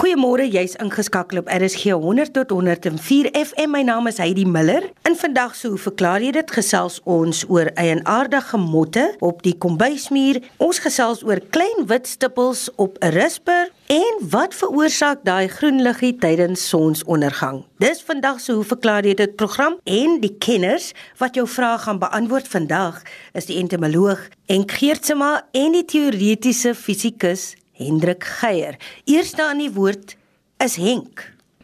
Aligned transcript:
Goeiemôre, 0.00 0.46
jy's 0.48 0.78
ingeskakel 0.80 1.42
op 1.42 1.48
RSG 1.52 1.92
100 1.92 2.30
tot 2.32 2.54
104 2.54 3.26
FM. 3.36 3.68
My 3.68 3.82
naam 3.84 4.06
is 4.08 4.16
Heidi 4.16 4.46
Miller. 4.48 4.86
In 5.04 5.12
vandag 5.16 5.52
se 5.54 5.68
hoe 5.68 5.76
verklaar 5.76 6.24
jy 6.24 6.30
dit 6.32 6.54
gesels 6.56 6.96
ons 7.04 7.42
oor 7.52 7.68
eienaardige 7.76 8.56
motte 8.56 9.02
op 9.20 9.42
die 9.44 9.52
kombuismuur. 9.60 10.40
Ons 10.56 10.80
gesels 10.80 11.20
oor 11.28 11.42
klein 11.52 11.84
wit 11.92 12.08
stippels 12.08 12.70
op 12.80 12.96
'n 13.04 13.12
risper 13.12 13.68
en 13.92 14.24
wat 14.32 14.54
veroorsaak 14.54 15.20
daai 15.28 15.48
groen 15.48 15.82
liggie 15.82 16.16
tydens 16.16 16.68
sonsondergang. 16.68 17.64
Dis 17.78 18.00
vandag 18.00 18.40
se 18.40 18.52
hoe 18.52 18.64
verklaar 18.64 19.04
jy 19.04 19.14
dit 19.14 19.36
program 19.36 19.76
en 19.84 20.20
die 20.20 20.36
kenners 20.38 20.92
wat 21.18 21.34
jou 21.34 21.46
vrae 21.48 21.78
gaan 21.78 21.98
beantwoord 21.98 22.48
vandag 22.48 23.02
is 23.32 23.46
die 23.46 23.58
entomoloog 23.58 24.28
Enk 24.46 24.72
Geertsma 24.72 25.44
en 25.52 25.72
die 25.72 25.84
teoretiese 25.84 26.74
fisikus 26.74 27.54
Hendrik 27.80 28.24
Geier. 28.24 28.76
Eerste 29.04 29.44
aan 29.48 29.58
die 29.62 29.70
woord 29.72 30.16
is 30.60 30.76
Henk. 30.76 31.22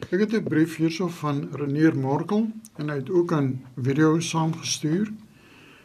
Ek 0.09 0.19
het 0.19 0.33
'n 0.33 0.43
brief 0.43 0.77
hierso 0.81 1.07
van 1.07 1.47
Renier 1.53 1.95
Morkel 1.95 2.49
en 2.77 2.89
hy 2.89 2.95
het 2.95 3.09
ook 3.09 3.31
'n 3.33 3.61
video 3.77 4.19
saamgestuur. 4.19 5.11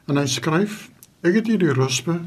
En 0.06 0.16
hy 0.16 0.27
skryf: 0.27 0.91
"Ek 1.20 1.34
het 1.34 1.46
hier 1.46 1.58
die 1.58 1.72
ruspe 1.72 2.20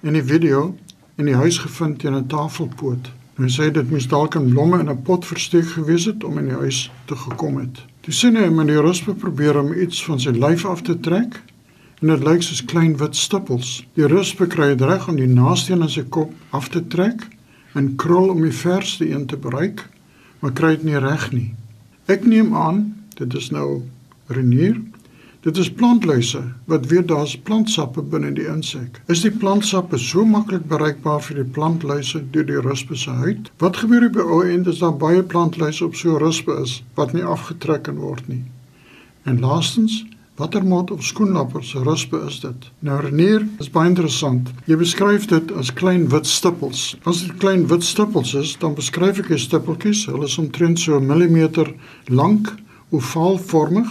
en 0.00 0.12
die 0.12 0.24
video 0.24 0.76
in 1.16 1.24
die 1.24 1.34
huis 1.34 1.58
gevind 1.58 1.98
teen 1.98 2.14
'n 2.14 2.26
tafelpoot. 2.26 3.12
Hy 3.36 3.48
sê 3.48 3.72
dit 3.72 3.90
moes 3.90 4.08
dalk 4.08 4.36
'n 4.36 4.50
blomme 4.50 4.78
in 4.78 4.90
'n 4.90 5.02
pot 5.02 5.24
versteek 5.26 5.66
gewees 5.66 6.04
het 6.04 6.24
om 6.24 6.38
in 6.38 6.44
die 6.44 6.56
huis 6.56 6.90
te 7.04 7.16
gekom 7.16 7.56
het. 7.58 7.84
Toe 8.00 8.12
sien 8.12 8.36
hy 8.36 8.48
met 8.48 8.66
die 8.66 8.80
ruspe 8.80 9.14
probeer 9.14 9.58
om 9.58 9.72
iets 9.72 10.04
van 10.04 10.20
sy 10.20 10.30
lyf 10.30 10.64
af 10.64 10.82
te 10.82 11.00
trek." 11.00 11.42
En 12.00 12.08
dit 12.08 12.24
lyk 12.24 12.42
soos 12.42 12.64
klein 12.64 12.96
wit 12.96 13.16
stippels. 13.16 13.86
Die 13.94 14.06
ruspe 14.06 14.46
kry 14.46 14.76
dit 14.76 14.80
reg 14.80 15.08
om 15.08 15.16
die 15.16 15.26
naaste 15.26 15.72
een 15.72 15.82
aan 15.82 15.90
sy 15.90 16.02
kop 16.02 16.32
af 16.50 16.68
te 16.68 16.86
trek 16.86 17.35
en 17.76 17.94
krol 18.00 18.32
om 18.32 18.40
die 18.42 18.54
verste 18.54 19.08
een 19.08 19.26
te 19.30 19.36
bereik, 19.36 19.84
maar 20.40 20.54
kry 20.56 20.76
dit 20.76 20.88
nie 20.88 21.00
reg 21.02 21.30
nie. 21.32 21.50
Ek 22.08 22.24
neem 22.24 22.54
aan 22.56 22.84
dit 23.16 23.34
is 23.34 23.50
nou 23.50 23.82
renier. 24.32 24.76
Dit 25.46 25.56
is 25.62 25.70
plantluise 25.70 26.40
wat 26.66 26.88
weet 26.90 27.08
daar's 27.08 27.36
plantsappe 27.38 28.02
binne 28.02 28.32
die 28.34 28.48
insek. 28.50 28.98
Is 29.12 29.22
die 29.22 29.30
plantsappe 29.30 29.98
so 30.02 30.24
maklik 30.26 30.64
bereikbaar 30.70 31.20
vir 31.22 31.40
die 31.42 31.52
plantluise 31.58 32.24
deur 32.34 32.48
die 32.48 32.62
ruspe 32.64 32.98
se 32.98 33.14
huid? 33.22 33.52
Wat 33.62 33.78
gebeur 33.78 34.08
by 34.10 34.24
ou 34.24 34.40
en 34.42 34.66
dis 34.66 34.82
daar 34.82 34.96
baie 34.98 35.22
plantluise 35.22 35.84
op 35.86 35.94
so 35.94 36.18
ruspe 36.18 36.56
is 36.64 36.80
wat 36.98 37.14
nie 37.14 37.24
afgetrek 37.24 37.86
kan 37.86 38.00
word 38.02 38.26
nie. 38.28 38.42
En 39.22 39.38
laastens, 39.42 40.02
Watter 40.36 40.64
mot 40.64 40.90
of 40.90 41.00
skoenlapper 41.00 41.62
se 41.64 41.80
ruspe 41.80 42.18
is 42.26 42.40
dit? 42.42 42.64
Nou 42.84 42.98
Renier, 43.00 43.46
is 43.56 43.70
baie 43.72 43.88
interessant. 43.88 44.50
Jy 44.68 44.76
beskryf 44.76 45.24
dit 45.30 45.52
as 45.56 45.70
klein 45.72 46.04
wit 46.12 46.28
stippels. 46.28 46.82
As 47.08 47.22
dit 47.24 47.38
klein 47.40 47.64
wit 47.70 47.86
stippels 47.88 48.34
is, 48.36 48.52
dan 48.60 48.74
beskryf 48.76 49.22
ek 49.22 49.30
die 49.32 49.40
stippeltjies. 49.40 50.02
Hulle 50.10 50.28
is 50.28 50.36
omtrent 50.42 50.82
so 50.82 50.98
'n 51.00 51.08
millimeter 51.08 51.72
lank, 52.12 52.52
ovaalvormig 52.92 53.88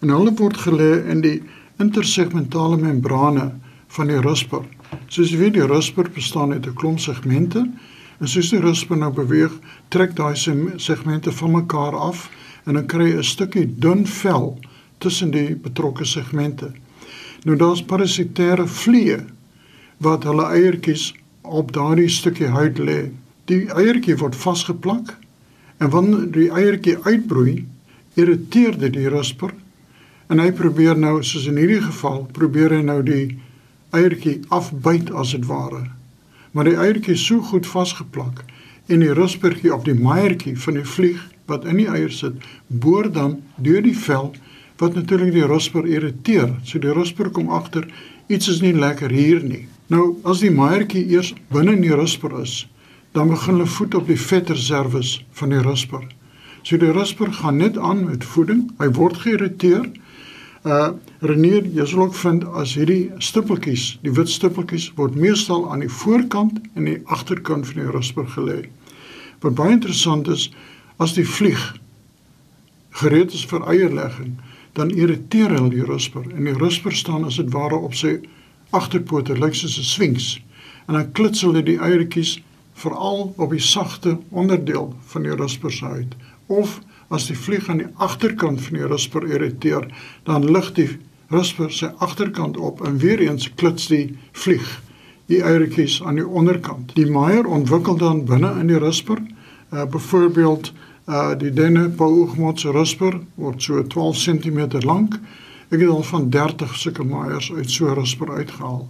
en 0.00 0.14
hulle 0.16 0.32
word 0.40 0.56
gelê 0.64 1.04
in 1.12 1.20
die 1.20 1.42
intersegmentale 1.76 2.80
membrane 2.80 3.52
van 3.88 4.08
die 4.08 4.20
rusper. 4.24 4.64
Soos 5.08 5.28
jy 5.28 5.44
weet, 5.44 5.54
die 5.60 5.68
rusper 5.68 6.08
bestaan 6.08 6.52
uit 6.52 6.66
'n 6.66 6.74
klomp 6.74 7.00
segmente 7.00 7.68
en 8.20 8.28
soos 8.28 8.48
die 8.48 8.64
rusper 8.64 8.96
nou 8.96 9.12
beweeg, 9.12 9.52
trek 9.90 10.16
daai 10.16 10.36
segmente 10.76 11.32
van 11.32 11.50
mekaar 11.50 11.92
af 11.92 12.30
en 12.64 12.74
dan 12.74 12.86
kry 12.86 13.12
jy 13.12 13.18
'n 13.18 13.24
stukkie 13.24 13.68
dun 13.76 14.06
vel 14.06 14.56
tussen 15.02 15.32
die 15.34 15.54
betrokke 15.58 16.06
segmente. 16.08 16.70
Nou 17.44 17.56
daar's 17.58 17.82
parasitêre 17.82 18.68
vliee 18.70 19.18
wat 20.02 20.26
hulle 20.28 20.46
eiertjies 20.54 21.10
op 21.42 21.72
daardie 21.74 22.10
stukkie 22.10 22.50
huid 22.54 22.78
lê. 22.78 23.00
Die 23.50 23.66
eiertjie 23.70 24.16
word 24.20 24.38
vasgeplak 24.38 25.16
en 25.82 25.90
wanneer 25.90 26.28
die 26.34 26.48
eiertjie 26.54 26.98
uitbroei, 27.02 27.64
irriteer 28.14 28.78
dit 28.78 28.94
die 28.94 29.10
rusper 29.10 29.54
en 30.30 30.40
hy 30.40 30.52
probeer 30.56 30.98
nou 30.98 31.18
soos 31.26 31.48
in 31.50 31.58
hierdie 31.60 31.82
geval, 31.82 32.22
probeer 32.32 32.76
hy 32.76 32.82
nou 32.86 33.00
die 33.04 33.38
eiertjie 33.92 34.38
afbyt 34.54 35.10
as 35.18 35.34
dit 35.34 35.44
ware. 35.48 35.84
Maar 36.52 36.70
die 36.70 36.78
eiertjie 36.78 37.16
is 37.18 37.26
so 37.26 37.42
goed 37.50 37.68
vasgeplak 37.68 38.44
en 38.92 39.02
die 39.02 39.12
ruspertjie 39.16 39.72
op 39.74 39.84
die 39.88 39.98
maaiertjie 39.98 40.54
van 40.62 40.78
die 40.78 40.88
vlieg 40.88 41.20
wat 41.50 41.66
in 41.68 41.82
die 41.82 41.88
eier 41.90 42.12
sit, 42.12 42.38
boor 42.68 43.08
dan 43.12 43.40
deur 43.56 43.82
die 43.84 43.96
vel 43.98 44.30
wat 44.82 44.96
natuurlik 44.98 45.30
die 45.34 45.46
rusper 45.46 45.86
irriteer. 45.86 46.56
So 46.66 46.82
die 46.82 46.92
rusper 46.92 47.30
kom 47.30 47.52
agter 47.54 47.86
iets 48.32 48.48
is 48.50 48.62
nie 48.64 48.74
lekker 48.74 49.12
hier 49.14 49.42
nie. 49.44 49.66
Nou 49.92 50.16
as 50.26 50.42
die 50.42 50.50
maaiertjie 50.50 51.04
eers 51.14 51.32
binne 51.52 51.76
in 51.76 51.84
die 51.84 51.94
rusper 51.94 52.34
is, 52.40 52.64
dan 53.14 53.30
begin 53.30 53.60
hulle 53.60 53.68
voed 53.68 53.94
op 53.94 54.08
die 54.10 54.18
vetreserwes 54.18 55.18
van 55.38 55.52
die 55.54 55.62
rusper. 55.62 56.04
So 56.66 56.78
die 56.80 56.92
rusper 56.94 57.30
gaan 57.38 57.60
net 57.60 57.78
aan 57.78 58.06
met 58.08 58.24
voeding. 58.24 58.70
Hy 58.80 58.88
word 58.98 59.20
geïrriteer. 59.22 59.90
Uh 60.66 60.92
Renier, 61.22 61.66
jy 61.70 61.84
sal 61.86 62.08
ook 62.08 62.16
vind 62.18 62.42
as 62.58 62.72
hierdie 62.74 63.12
stippeltjies, 63.22 63.84
die 64.02 64.10
wit 64.10 64.30
stippeltjies 64.30 64.88
word 64.98 65.14
meestal 65.14 65.68
aan 65.70 65.84
die 65.84 65.90
voorkant 66.02 66.56
en 66.74 66.88
die 66.88 66.96
agterkant 67.14 67.68
van 67.68 67.78
die 67.78 67.92
rusper 67.94 68.26
gelê. 68.34 68.56
Wat 69.42 69.54
baie 69.58 69.76
interessant 69.76 70.26
is, 70.30 70.48
as 70.98 71.14
die 71.14 71.26
vlieg 71.26 71.62
gereed 72.98 73.30
is 73.34 73.44
vir 73.46 73.62
eierlegging, 73.70 74.34
dan 74.72 74.90
irriteer 74.90 75.52
hy 75.56 75.68
die 75.72 75.84
rusper. 75.84 76.24
En 76.36 76.44
die 76.44 76.56
rusper 76.56 76.94
staan 76.96 77.24
as 77.24 77.36
dit 77.36 77.50
ware 77.52 77.76
op 77.76 77.94
sy 77.94 78.18
agterpote 78.70 79.36
lyk 79.38 79.54
soos 79.54 79.78
'n 79.78 79.84
sphinx. 79.84 80.40
En 80.88 80.94
dan 80.94 81.12
klitsel 81.12 81.54
hy 81.54 81.62
die 81.62 81.78
eiertjies 81.78 82.40
veral 82.74 83.34
op 83.36 83.50
die 83.50 83.60
sagte 83.60 84.18
onderdeel 84.30 84.94
van 85.12 85.22
die 85.22 85.36
rusper 85.36 85.72
se 85.72 85.84
huid 85.84 86.14
of 86.46 86.80
as 87.08 87.26
die 87.28 87.36
vlieg 87.36 87.68
aan 87.68 87.82
die 87.82 87.90
agterkant 87.96 88.60
van 88.60 88.78
die 88.78 88.88
rusper 88.88 89.26
irriteer 89.28 89.88
dan 90.28 90.48
lig 90.52 90.72
die 90.78 90.88
rusper 91.32 91.72
sy 91.72 91.92
agterkant 92.04 92.56
op 92.56 92.80
en 92.86 92.98
weer 92.98 93.20
eens 93.20 93.50
klits 93.60 93.88
die 93.92 94.16
vlieg 94.32 94.80
die 95.30 95.40
eiertjies 95.44 96.00
aan 96.04 96.18
die 96.20 96.26
onderkant. 96.26 96.92
Die 96.98 97.08
maier 97.08 97.46
ontwikkel 97.46 97.96
dan 97.96 98.24
binne 98.28 98.50
in 98.60 98.68
die 98.72 98.80
rusper 98.82 99.20
uh, 99.20 99.84
byvoorbeeld 99.88 100.72
Uh 101.06 101.32
die 101.38 101.50
denne 101.50 101.88
Pauoogmot 101.90 102.60
se 102.60 102.70
rusper 102.70 103.16
word 103.34 103.62
so 103.62 103.82
12 103.82 104.16
cm 104.16 104.84
lank. 104.86 105.16
Ek 105.70 105.80
het 105.80 105.88
al 105.88 106.02
van 106.02 106.28
30 106.30 106.76
sulke 106.78 107.04
maaiers 107.04 107.52
uit 107.52 107.70
so 107.70 107.92
rusper 107.94 108.30
uitgehaal. 108.30 108.86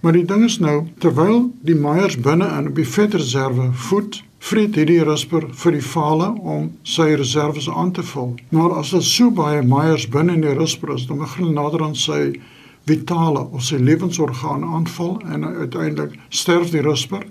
Maar 0.00 0.12
die 0.16 0.24
ding 0.24 0.44
is 0.44 0.58
nou, 0.58 0.86
terwyl 0.98 1.50
die 1.60 1.76
maaiers 1.76 2.16
binne 2.16 2.48
in 2.56 2.70
op 2.70 2.78
die 2.78 2.88
vetreserve 2.88 3.66
voed, 3.88 4.22
vreet 4.40 4.78
hierdie 4.78 5.02
rusper 5.04 5.44
vir 5.52 5.76
die 5.76 5.84
vale 5.84 6.30
om 6.40 6.70
sy 6.82 7.10
reserve 7.20 7.66
aan 7.68 7.92
te 7.92 8.02
vul. 8.02 8.32
Maar 8.48 8.78
as 8.80 8.94
daar 8.94 9.04
so 9.04 9.28
baie 9.30 9.60
maaiers 9.60 10.08
binne 10.08 10.38
in 10.38 10.46
die 10.46 10.56
rusper 10.56 10.94
is, 10.94 11.04
dan 11.06 11.20
begin 11.20 11.52
nader 11.52 11.84
aan 11.84 11.98
sy 11.98 12.40
vitale 12.88 13.44
of 13.52 13.66
sy 13.68 13.76
lewensorgaan 13.76 14.64
aanval 14.64 15.18
en 15.28 15.44
uiteindelik 15.44 16.16
sterf 16.28 16.72
die 16.72 16.86
rusper. 16.86 17.26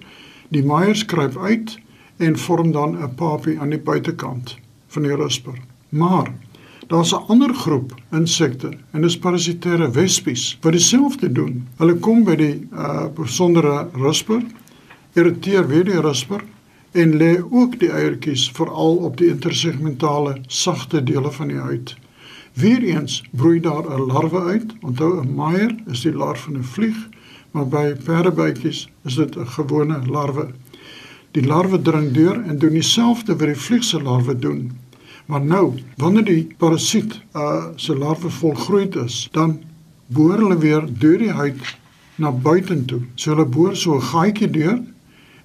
Die 0.54 0.64
maaiers 0.64 1.06
kruip 1.06 1.38
uit 1.38 1.80
en 2.20 2.38
vorm 2.38 2.72
dan 2.72 2.98
'n 2.98 3.16
papie 3.16 3.60
aan 3.60 3.70
die 3.70 3.80
buitekant 3.90 4.58
van 4.88 5.02
die 5.04 5.16
rusper. 5.16 5.58
Maar 5.90 6.34
daar's 6.88 7.14
'n 7.14 7.26
ander 7.28 7.54
groep 7.54 7.94
insekte 8.12 8.72
en 8.92 9.02
dis 9.02 9.20
parasitêre 9.20 9.92
wespies 9.92 10.58
wat 10.62 10.72
dieselfde 10.72 11.32
doen. 11.32 11.68
Hulle 11.78 11.96
kom 11.96 12.24
by 12.24 12.36
die 12.36 12.68
uh 12.74 13.06
besondere 13.16 13.88
rusper, 13.94 14.44
irriteer 15.14 15.68
weer 15.68 15.84
die 15.84 16.02
rusper 16.02 16.44
en 16.92 17.18
lê 17.18 17.38
ook 17.50 17.80
die 17.80 17.92
eiertjies 17.92 18.50
veral 18.52 18.96
op 18.96 19.18
die 19.18 19.28
intersegmentale 19.28 20.42
sagte 20.48 21.04
dele 21.04 21.32
van 21.32 21.48
die 21.48 21.58
huid. 21.58 21.96
Weereens 22.54 23.24
broei 23.32 23.60
daar 23.60 23.86
'n 23.86 24.06
larwe 24.06 24.42
uit. 24.42 24.74
Onthou 24.82 25.22
'n 25.22 25.36
maier 25.36 25.76
is 25.88 26.02
die 26.02 26.14
larwe 26.14 26.40
van 26.40 26.58
'n 26.58 26.64
vlieg, 26.64 26.98
maar 27.52 27.68
by 27.68 27.94
perdebytjies 28.04 28.90
is 29.06 29.16
dit 29.16 29.38
'n 29.38 29.48
gewone 29.48 30.06
larwe. 30.06 30.48
Die 31.32 31.46
larwe 31.46 31.82
dring 31.82 32.12
deur 32.12 32.40
en 32.42 32.58
doen 32.58 32.74
dieselfde 32.74 33.36
wat 33.38 33.52
die 33.52 33.56
vliegse 33.56 34.02
larwe 34.02 34.34
doen. 34.36 34.72
Maar 35.30 35.42
nou, 35.46 35.66
wanneer 36.02 36.26
die 36.26 36.48
parasiet 36.58 37.20
uh 37.38 37.68
se 37.76 37.96
larwe 37.96 38.30
volgroei 38.30 38.88
is, 39.04 39.28
dan 39.32 39.60
boor 40.08 40.38
hulle 40.42 40.58
weer 40.58 40.88
deur 41.00 41.18
die 41.22 41.32
huid 41.32 41.60
na 42.18 42.32
buitentoe. 42.32 43.04
So 43.16 43.36
hulle 43.36 43.46
boor 43.46 43.76
so 43.76 43.96
'n 43.96 44.02
gaatjie 44.02 44.50
deur 44.50 44.82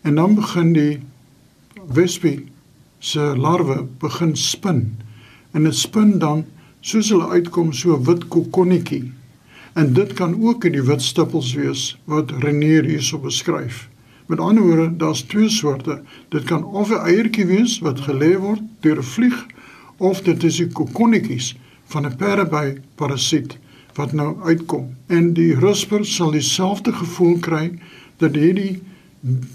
en 0.02 0.14
dan 0.14 0.34
begin 0.34 0.72
die 0.72 1.00
wespie 1.92 2.48
se 2.98 3.20
larwe 3.36 3.84
begin 4.00 4.36
spin. 4.36 4.96
En 5.52 5.64
dit 5.64 5.74
spin 5.74 6.18
dan 6.18 6.44
soos 6.80 7.08
hulle 7.12 7.28
uitkom 7.28 7.72
so 7.72 7.96
'n 7.96 8.04
wit 8.04 8.28
kokonnetjie. 8.28 9.12
En 9.74 9.92
dit 9.92 10.12
kan 10.12 10.42
ook 10.42 10.64
in 10.64 10.72
die 10.72 10.82
wit 10.82 11.02
stippels 11.02 11.54
wees 11.54 11.98
wat 12.04 12.30
Renier 12.30 12.84
hierso 12.84 13.18
beskryf. 13.18 13.88
Met 14.26 14.38
ander 14.38 14.62
woorde, 14.62 14.96
daar's 14.96 15.22
twee 15.22 15.48
soorte. 15.48 16.02
Dit 16.28 16.44
kan 16.44 16.64
of 16.64 16.90
'n 16.90 17.06
eiertjie 17.06 17.46
wees 17.46 17.78
wat 17.78 18.00
gelê 18.00 18.38
word 18.38 18.62
deur 18.80 18.98
'n 18.98 19.02
vlieg 19.02 19.46
of 19.96 20.22
dit 20.22 20.42
is 20.44 20.56
die 20.56 20.68
kokonnetjies 20.68 21.56
van 21.84 22.06
'n 22.06 22.16
perdeby 22.16 22.80
parasiet 22.94 23.58
wat 23.94 24.12
nou 24.12 24.36
uitkom. 24.42 24.94
En 25.06 25.32
die 25.32 25.54
rusper 25.54 26.04
sal 26.04 26.30
dieselfde 26.30 26.92
gevoel 26.92 27.38
kry 27.38 27.78
dat 28.16 28.34
hierdie 28.34 28.82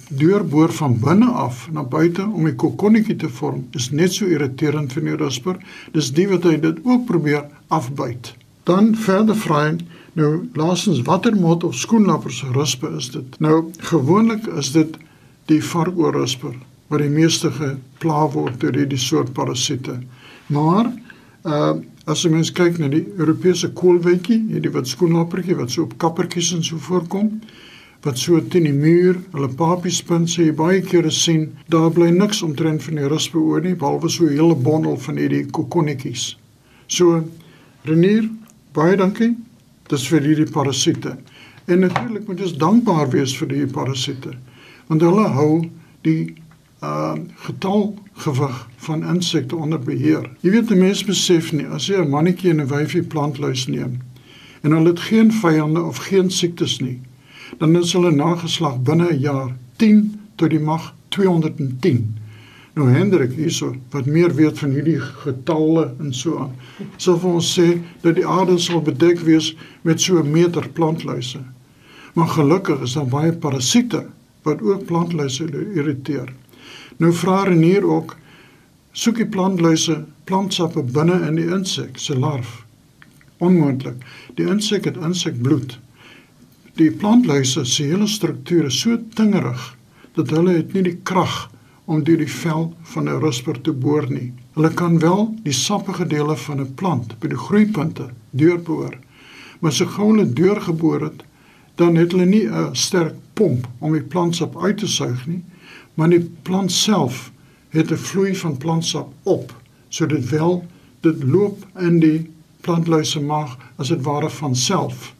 deurboor 0.09 0.71
van 0.73 0.99
binne 0.99 1.25
af 1.25 1.67
na 1.71 1.83
buite 1.83 2.25
om 2.25 2.43
die 2.43 2.55
kokonnetjie 2.55 3.15
te 3.15 3.29
vorm 3.29 3.67
is 3.77 3.91
net 3.91 4.13
so 4.13 4.25
irriterend 4.25 4.93
vir 4.93 5.03
die 5.03 5.15
rusper. 5.15 5.57
Dis 5.93 6.11
die 6.11 6.27
wat 6.27 6.43
hy 6.43 6.57
dit 6.59 6.79
ook 6.83 7.05
probeer 7.05 7.45
afbyt. 7.67 8.33
Dan 8.63 8.95
verder 8.95 9.35
vra 9.35 9.61
hy 9.67 9.77
nou 10.19 10.31
laasens 10.59 11.01
watter 11.07 11.35
mot 11.35 11.63
of 11.63 11.75
skoenlappers 11.75 12.43
ruspe 12.55 12.89
is 12.97 13.09
dit? 13.13 13.39
Nou 13.39 13.69
gewoonlik 13.91 14.47
is 14.59 14.73
dit 14.75 14.97
die 15.49 15.61
varkoorrusper 15.63 16.57
wat 16.89 17.03
die 17.03 17.11
meeste 17.13 17.51
gepla 17.53 18.25
word 18.33 18.59
deur 18.61 18.75
hierdie 18.77 18.99
soort 18.99 19.33
parasiete. 19.37 19.99
Maar 20.53 20.91
uh 21.45 21.77
as 22.09 22.23
jy 22.25 22.31
mens 22.33 22.49
kyk 22.49 22.79
na 22.81 22.87
die 22.89 23.03
Europese 23.21 23.67
koolwetjie, 23.77 24.39
hierdie 24.49 24.71
wat 24.73 24.87
skoenlappertjie 24.89 25.53
wat 25.59 25.69
so 25.69 25.83
op 25.83 25.91
kappertjies 26.01 26.47
en 26.55 26.63
so 26.65 26.79
voorkom, 26.81 27.27
wat 28.01 28.17
so 28.17 28.39
teen 28.49 28.65
die 28.65 28.73
muur, 28.73 29.19
hulle 29.35 29.49
papies 29.59 29.99
spin, 30.01 30.25
sê 30.25 30.47
jy 30.47 30.55
baie 30.57 30.79
kere 30.81 31.11
sien, 31.13 31.51
daar 31.69 31.91
bly 31.93 32.07
niks 32.15 32.41
omtrent 32.41 32.81
van 32.81 32.97
die 32.97 33.11
ruspe 33.11 33.37
oor 33.37 33.61
nie, 33.61 33.75
behalwe 33.77 34.09
so 34.09 34.25
'n 34.25 34.33
hele 34.39 34.55
bondel 34.55 34.97
van 34.97 35.21
hierdie 35.21 35.45
kokonnetjies. 35.51 36.35
So 36.87 37.21
Renier, 37.85 38.25
baie 38.73 38.97
dankie. 38.97 39.35
Dis 39.89 40.07
vir 40.07 40.21
hierdie 40.21 40.51
parasiete. 40.51 41.17
En 41.65 41.79
natuurlik 41.79 42.27
moet 42.27 42.41
ons 42.41 42.57
dankbaar 42.57 43.09
wees 43.09 43.33
vir 43.37 43.47
die 43.47 43.65
parasiete, 43.67 44.35
want 44.87 45.01
hulle 45.05 45.27
hou 45.37 45.53
die 46.07 46.35
uh 46.81 47.15
getal 47.45 47.89
gewig 48.23 48.67
van 48.85 49.03
insekte 49.03 49.55
onder 49.55 49.79
beheer. 49.79 50.29
Jy 50.41 50.51
weet 50.51 50.71
'n 50.71 50.79
mens 50.79 51.03
besef 51.03 51.51
nie 51.51 51.65
as 51.65 51.87
jy 51.87 51.97
'n 51.99 52.09
mannetjie 52.09 52.49
en 52.49 52.61
'n 52.61 52.67
wyfie 52.67 53.03
plantluis 53.03 53.67
neem 53.67 53.99
en 54.61 54.71
hulle 54.71 54.89
het 54.89 54.99
geen 54.99 55.31
vyande 55.31 55.81
of 55.81 55.97
geen 55.97 56.31
siektes 56.31 56.79
nie, 56.79 56.99
dan 57.57 57.75
is 57.75 57.93
hulle 57.93 58.11
nageslag 58.11 58.81
binne 58.81 59.11
'n 59.11 59.19
jaar 59.19 59.55
10 59.75 60.19
tot 60.35 60.49
die 60.49 60.59
mag 60.59 60.93
210. 61.07 62.18
Nou 62.79 62.87
Hendrik 62.87 63.33
hierso 63.35 63.73
wat 63.91 64.05
meer 64.07 64.31
weet 64.37 64.59
van 64.61 64.71
hierdie 64.71 64.99
getalle 65.03 65.89
en 65.99 66.13
so 66.15 66.37
aan. 66.45 66.53
Sou 66.95 67.17
vir 67.19 67.33
ons 67.41 67.49
sê 67.57 67.65
dat 68.05 68.15
die 68.15 68.23
aarde 68.23 68.55
sal 68.63 68.79
bedek 68.85 69.19
wees 69.27 69.49
met 69.83 69.99
so 69.99 70.21
'n 70.21 70.31
meter 70.31 70.69
plantluise. 70.77 71.41
Maar 72.13 72.29
gelukkig 72.37 72.81
is 72.81 72.93
daar 72.93 73.09
baie 73.11 73.33
parasiete 73.33 74.05
wat 74.43 74.61
ook 74.61 74.85
plantluise 74.85 75.49
irriteer. 75.75 76.31
Nou 76.97 77.11
vra 77.13 77.43
Renier 77.43 77.83
ook 77.83 78.15
soek 78.93 79.15
die 79.15 79.27
plantluise 79.27 80.05
plantsappe 80.23 80.83
binne 80.83 81.27
in 81.27 81.35
die 81.35 81.51
insek 81.51 81.97
se 81.97 82.15
larf. 82.19 82.65
Onmoontlik. 83.37 84.05
Die 84.35 84.47
insek 84.47 84.85
het 84.85 84.97
insekbloed. 84.97 85.79
Die 86.75 86.91
plantluise 86.91 87.65
se 87.65 87.83
hele 87.83 88.07
struktuur 88.07 88.65
is 88.65 88.79
so 88.79 88.97
tingerig 89.13 89.75
dat 90.13 90.29
hulle 90.29 90.51
het 90.51 90.73
nie 90.73 90.83
die 90.83 90.99
krag 91.03 91.49
om 91.89 92.03
deur 92.05 92.21
die 92.21 92.31
vel 92.31 92.73
van 92.93 93.09
'n 93.09 93.21
rusper 93.25 93.61
te 93.61 93.73
boor 93.73 94.05
nie. 94.11 94.33
Hulle 94.53 94.73
kan 94.73 94.99
wel 94.99 95.33
die 95.43 95.53
sappige 95.53 96.05
dele 96.07 96.35
van 96.37 96.61
'n 96.61 96.73
plant 96.73 97.19
by 97.19 97.27
die 97.27 97.43
groeipunte 97.47 98.09
deurboor. 98.29 98.97
Maar 99.59 99.71
so 99.71 99.85
gou 99.85 100.11
hulle 100.11 100.33
deurgeboor 100.33 101.01
het, 101.01 101.23
dan 101.75 101.95
het 101.95 102.11
hulle 102.11 102.25
nie 102.25 102.47
'n 102.47 102.75
sterk 102.75 103.15
pomp 103.33 103.67
om 103.79 103.93
die 103.93 104.01
plantsap 104.01 104.61
uit 104.63 104.77
te 104.77 104.87
suig 104.87 105.27
nie 105.27 105.43
maar 105.99 106.09
die 106.09 106.31
plant 106.47 106.71
self 106.71 107.31
het 107.75 107.91
'n 107.91 108.03
vloei 108.09 108.35
van 108.35 108.57
plantsap 108.57 109.13
op 109.23 109.53
sodat 109.89 110.29
wel 110.29 110.65
dit 110.99 111.23
loop 111.23 111.65
in 111.77 111.99
die 111.99 112.31
plantluise 112.61 113.21
maag 113.21 113.57
as 113.75 113.87
dit 113.87 114.01
ware 114.01 114.29
van 114.29 114.55
self. 114.55 115.15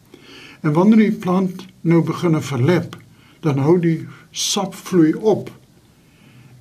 En 0.62 0.74
wanneer 0.74 0.98
die 0.98 1.12
plant 1.12 1.66
nou 1.81 2.04
begin 2.04 2.42
verlep, 2.42 2.98
dan 3.39 3.57
hou 3.57 3.80
die 3.80 4.07
sap 4.31 4.75
vloei 4.75 5.13
op 5.13 5.58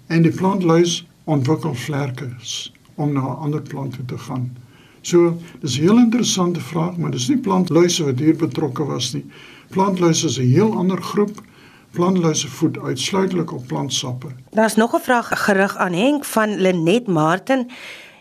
en 0.08 0.22
die 0.22 0.32
plantluis 0.32 1.06
ontwikkel 1.24 1.74
vlerkes 1.74 2.72
om 2.94 3.12
na 3.12 3.20
'n 3.20 3.40
ander 3.44 3.62
plant 3.62 3.94
toe 3.94 4.04
te 4.04 4.18
gaan. 4.18 4.56
So, 5.00 5.38
dis 5.60 5.78
'n 5.78 5.80
heel 5.80 5.98
interessante 5.98 6.60
vraag, 6.60 6.96
maar 6.96 7.10
dis 7.10 7.28
nie 7.28 7.38
plantluise 7.38 8.04
wat 8.04 8.18
hier 8.18 8.36
betrokke 8.36 8.84
was 8.84 9.12
nie. 9.12 9.24
Plantluise 9.68 10.26
is 10.26 10.38
'n 10.38 10.52
heel 10.52 10.74
ander 10.74 11.02
groep 11.02 11.42
plantluise 11.90 12.48
voed 12.48 12.78
uitsluitlik 12.78 13.52
op 13.52 13.66
plantsappe. 13.66 14.26
Daar's 14.50 14.74
nog 14.74 14.94
'n 14.94 15.00
vraag 15.00 15.44
gerig 15.44 15.76
aan 15.76 15.92
Henk 15.92 16.24
van 16.24 16.60
Lenet 16.60 17.06
Martin 17.06 17.70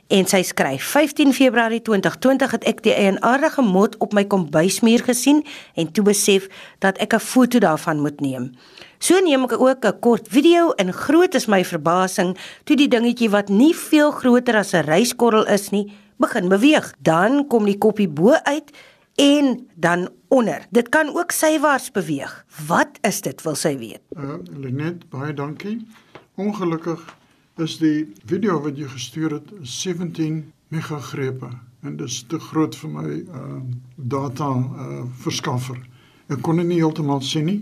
en 0.07 0.27
sy 0.29 0.39
skryf 0.47 0.83
15 0.93 1.33
Februarie 1.35 1.81
2020 1.83 2.53
het 2.55 2.65
ek 2.69 2.81
die 2.85 2.93
eienaardige 2.95 3.63
mot 3.65 3.95
op 4.03 4.13
my 4.15 4.23
kombuismuur 4.29 5.03
gesien 5.07 5.43
en 5.75 5.91
toe 5.91 6.05
besef 6.07 6.47
dat 6.79 6.97
ek 7.03 7.13
'n 7.13 7.19
foto 7.19 7.59
daarvan 7.59 7.99
moet 7.99 8.21
neem. 8.21 8.51
So 8.99 9.19
neem 9.19 9.43
ek 9.43 9.59
ook 9.59 9.85
'n 9.85 9.99
kort 9.99 10.27
video 10.27 10.71
en 10.71 10.93
groot 10.93 11.35
is 11.35 11.47
my 11.47 11.63
verbasing 11.63 12.37
toe 12.63 12.75
die 12.75 12.87
dingetjie 12.87 13.29
wat 13.29 13.49
nie 13.49 13.75
veel 13.75 14.11
groter 14.11 14.55
as 14.55 14.73
'n 14.73 14.85
ryskorrel 14.85 15.45
is 15.45 15.69
nie, 15.69 15.91
begin 16.17 16.49
beweeg. 16.49 16.93
Dan 17.01 17.47
kom 17.47 17.65
die 17.65 17.77
koppie 17.77 18.09
bo 18.09 18.31
uit 18.31 18.71
en 19.15 19.67
dan 19.75 20.09
onder. 20.27 20.65
Dit 20.71 20.89
kan 20.89 21.09
ook 21.15 21.31
sywaarts 21.31 21.91
beweeg. 21.91 22.45
Wat 22.67 22.89
is 23.01 23.21
dit 23.21 23.41
wil 23.41 23.55
sy 23.55 23.77
weet? 23.77 24.01
Uh 24.15 24.37
Lenet, 24.53 25.09
baie 25.09 25.33
dankie. 25.33 25.87
Ongelukkig 26.35 27.17
is 27.57 27.77
die 27.81 28.05
video 28.25 28.59
wat 28.61 28.77
jy 28.77 28.87
gestuur 28.91 29.39
het 29.39 29.53
17 29.61 30.43
megagrepe 30.73 31.49
en 31.85 31.97
dit 31.97 32.07
is 32.07 32.23
te 32.29 32.39
groot 32.39 32.75
vir 32.75 32.89
my 32.89 33.09
uh 33.09 33.59
data 33.95 34.49
uh 34.53 35.03
verskaffer. 35.23 35.77
Ek 36.29 36.41
kon 36.41 36.57
dit 36.61 36.67
nie 36.67 36.81
heeltemal 36.81 37.21
sien 37.21 37.45
nie. 37.45 37.61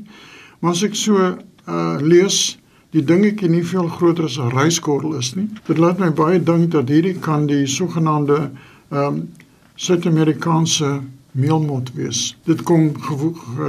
Maar 0.59 0.71
as 0.71 0.83
ek 0.88 0.95
so 1.00 1.19
uh 1.21 1.97
lees 2.01 2.57
die 2.95 3.03
dingetjie 3.03 3.50
nie 3.51 3.63
veel 3.63 3.88
groter 3.92 4.25
as 4.25 4.38
'n 4.39 4.51
ryskorrel 4.56 5.18
is 5.19 5.36
nie. 5.36 5.50
Dit 5.68 5.77
laat 5.77 6.00
my 6.00 6.12
baie 6.12 6.39
dink 6.39 6.71
dat 6.71 6.89
hierdie 6.89 7.19
kan 7.19 7.48
die 7.48 7.65
sogenaamde 7.68 8.51
ehm 8.91 9.07
um, 9.07 9.27
Suid-Amerikaanse 9.75 11.01
meelmot 11.36 11.91
wees. 11.94 12.38
Dit 12.45 12.63
kom 12.63 12.94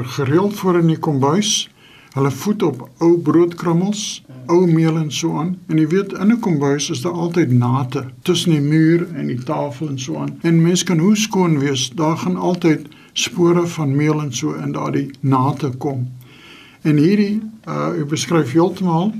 gereeld 0.07 0.55
voor 0.55 0.79
in 0.79 0.87
die 0.87 0.99
kombuis. 0.99 1.69
Hulle 2.17 2.31
voed 2.33 2.63
op 2.63 2.79
ou 3.05 3.11
broodkrummels, 3.21 4.03
ou 4.49 4.63
meel 4.67 4.97
en 4.97 5.11
so 5.13 5.37
aan. 5.37 5.51
En 5.69 5.79
jy 5.79 5.87
weet 5.93 6.15
in 6.17 6.33
'n 6.33 6.41
kombuis 6.41 6.91
is 6.91 7.03
daar 7.05 7.13
altyd 7.13 7.53
nate 7.53 8.05
tussen 8.23 8.51
die 8.51 8.61
muur 8.61 9.07
en 9.15 9.27
die 9.27 9.43
tafel 9.43 9.89
en 9.89 9.99
so 9.99 10.17
aan. 10.17 10.39
En 10.43 10.63
mens 10.63 10.85
kan 10.85 10.99
hoe 10.99 11.17
skoon 11.17 11.59
wees, 11.59 11.91
daar 11.95 12.17
gaan 12.17 12.37
altyd 12.37 12.89
spore 13.13 13.67
van 13.67 13.97
meel 13.97 14.21
en 14.23 14.33
so 14.33 14.53
in 14.53 14.73
daardie 14.73 15.11
nate 15.21 15.71
kom. 15.79 16.09
En 16.83 16.97
hierdie 16.97 17.41
uh 17.69 18.01
ek 18.01 18.09
beskryf 18.09 18.53
heeltemal 18.53 19.13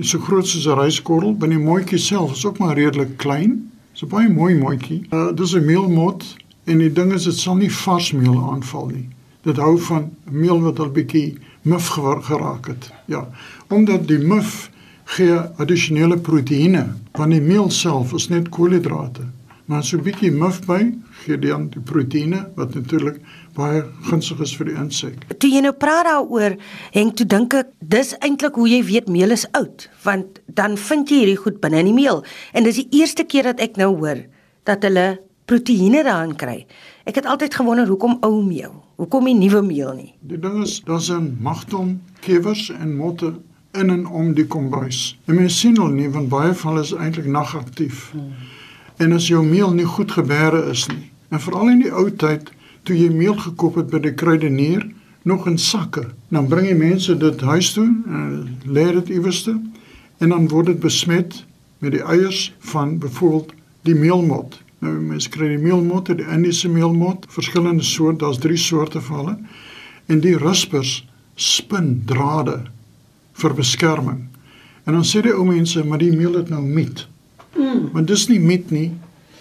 so 0.00 0.18
groot 0.18 0.46
soos 0.46 0.66
'n 0.66 0.78
ryskorrel, 0.80 1.36
binne 1.36 1.56
die 1.56 1.64
mooitjie 1.64 1.98
self 1.98 2.32
is 2.32 2.44
ook 2.44 2.58
maar 2.58 2.74
redelik 2.74 3.16
klein. 3.16 3.70
So 3.92 4.06
baie 4.06 4.28
mooi 4.28 4.54
mooitjie. 4.54 5.06
Uh 5.12 5.32
dis 5.34 5.54
'n 5.54 5.64
meelmot 5.64 6.24
En 6.68 6.82
die 6.82 6.92
ding 6.92 7.12
is 7.16 7.24
dit 7.24 7.36
sal 7.36 7.56
nie 7.56 7.70
vars 7.72 8.10
meel 8.12 8.36
aanval 8.52 8.90
nie. 8.92 9.06
Dit 9.46 9.56
hou 9.56 9.78
van 9.86 10.10
meel 10.28 10.58
wat 10.60 10.80
al 10.84 10.90
bietjie 10.92 11.38
muf 11.68 11.88
geraak 12.28 12.66
het. 12.72 12.90
Ja, 13.06 13.26
omdat 13.68 14.08
die 14.08 14.18
muf 14.18 14.70
gee 15.16 15.36
addisionele 15.60 16.18
proteïene, 16.20 16.86
want 17.16 17.32
die 17.32 17.44
meel 17.44 17.70
self 17.72 18.12
is 18.16 18.28
net 18.32 18.48
koolhidrate. 18.52 19.24
Maar 19.68 19.84
so 19.84 19.96
'n 19.96 20.02
bietjie 20.02 20.32
muf 20.32 20.64
by 20.66 20.92
gee 21.24 21.38
dan 21.38 21.68
die 21.68 21.80
proteïene 21.80 22.48
wat 22.56 22.74
natuurlik 22.74 23.20
baie 23.54 23.82
gunstig 24.08 24.40
is 24.40 24.56
vir 24.56 24.66
die 24.66 24.76
insek. 24.80 25.14
Toe 25.38 25.50
jy 25.50 25.60
nou 25.60 25.72
praat 25.72 26.04
daaroor, 26.04 26.56
hang 26.94 27.12
toe 27.14 27.26
dink 27.26 27.54
ek 27.54 27.68
dis 27.80 28.14
eintlik 28.20 28.54
hoe 28.54 28.68
jy 28.68 28.82
weet 28.84 29.08
meel 29.08 29.30
is 29.30 29.46
oud, 29.52 29.88
want 30.02 30.40
dan 30.46 30.76
vind 30.76 31.08
jy 31.08 31.16
hierdie 31.16 31.36
goed 31.36 31.60
binne 31.60 31.78
in 31.78 31.84
die 31.84 31.94
meel. 31.94 32.24
En 32.52 32.64
dis 32.64 32.76
die 32.76 32.88
eerste 33.00 33.24
keer 33.24 33.42
dat 33.42 33.60
ek 33.60 33.76
nou 33.76 33.96
hoor 33.96 34.24
dat 34.64 34.82
hulle 34.82 35.18
proteïene 35.48 36.04
daarin 36.04 36.36
kry. 36.36 36.58
Ek 37.08 37.16
het 37.20 37.26
altyd 37.26 37.54
gewonder 37.56 37.88
hoekom 37.88 38.18
ou 38.26 38.42
meel? 38.44 38.74
Hoekom 39.00 39.24
nie 39.24 39.36
nuwe 39.38 39.62
meel 39.64 39.92
nie? 39.96 40.10
Die 40.20 40.40
ding 40.40 40.62
is, 40.64 40.80
daar's 40.84 41.10
'n 41.10 41.38
magtom 41.40 42.00
kewers 42.20 42.70
en 42.70 42.96
motte 42.96 43.32
in 43.72 43.90
en 43.90 44.06
om 44.06 44.34
die 44.34 44.46
kombuis. 44.46 45.18
En 45.24 45.34
mens 45.34 45.58
sien 45.60 45.76
hulle 45.76 45.92
nie 45.92 46.10
want 46.10 46.28
baie 46.28 46.54
van 46.54 46.72
hulle 46.72 46.84
is 46.84 46.92
eintlik 46.92 47.26
nagaktief. 47.26 48.10
Hmm. 48.12 48.32
En 48.96 49.12
as 49.12 49.28
jou 49.28 49.44
meel 49.46 49.72
nie 49.72 49.84
goed 49.84 50.12
gebeere 50.12 50.70
is 50.70 50.86
nie. 50.86 51.10
En 51.28 51.40
veral 51.40 51.68
in 51.68 51.78
die 51.78 51.92
ou 51.92 52.10
tyd 52.10 52.50
toe 52.82 52.96
jy 52.96 53.10
meel 53.12 53.36
gekoop 53.36 53.74
het 53.74 53.90
by 53.90 54.00
die 54.00 54.14
kruidenier 54.14 54.86
nog 55.22 55.46
in 55.46 55.58
sakke, 55.58 56.06
dan 56.28 56.48
bring 56.48 56.66
jy 56.66 56.74
mense 56.74 57.16
dit 57.16 57.40
huis 57.40 57.72
toe 57.72 57.86
en 58.06 58.58
lê 58.64 58.92
dit 58.92 59.08
iewerste 59.08 59.60
en 60.18 60.28
dan 60.28 60.48
word 60.48 60.66
dit 60.66 60.80
besmet 60.80 61.44
met 61.78 61.92
die 61.92 62.02
eiers 62.02 62.54
van 62.58 62.98
byvoorbeeld 62.98 63.52
die 63.82 63.94
meelmot. 63.94 64.58
Nou 64.84 64.94
mens 65.02 65.26
kry 65.28 65.48
die 65.48 65.62
meelmot, 65.62 66.10
die 66.14 66.26
Indiese 66.30 66.68
meelmot, 66.70 67.26
verskillende 67.34 67.82
soorte, 67.82 68.24
daar's 68.24 68.38
drie 68.38 68.56
soorte 68.56 69.00
van 69.00 69.18
hulle. 69.18 69.36
En 70.06 70.20
die 70.20 70.36
ruspers 70.38 71.00
spin 71.34 72.02
drade 72.06 72.60
vir 73.38 73.54
beskerming. 73.54 74.26
En 74.86 74.96
dan 74.96 75.04
sê 75.04 75.22
die 75.22 75.34
ou 75.34 75.44
mense, 75.46 75.82
maar 75.84 76.00
die 76.00 76.14
meel 76.14 76.38
het 76.38 76.48
nou 76.50 76.62
miet. 76.62 77.06
Mm. 77.56 77.88
Maar 77.92 78.06
dis 78.06 78.28
nie 78.30 78.40
miet 78.40 78.70
nie. 78.70 78.90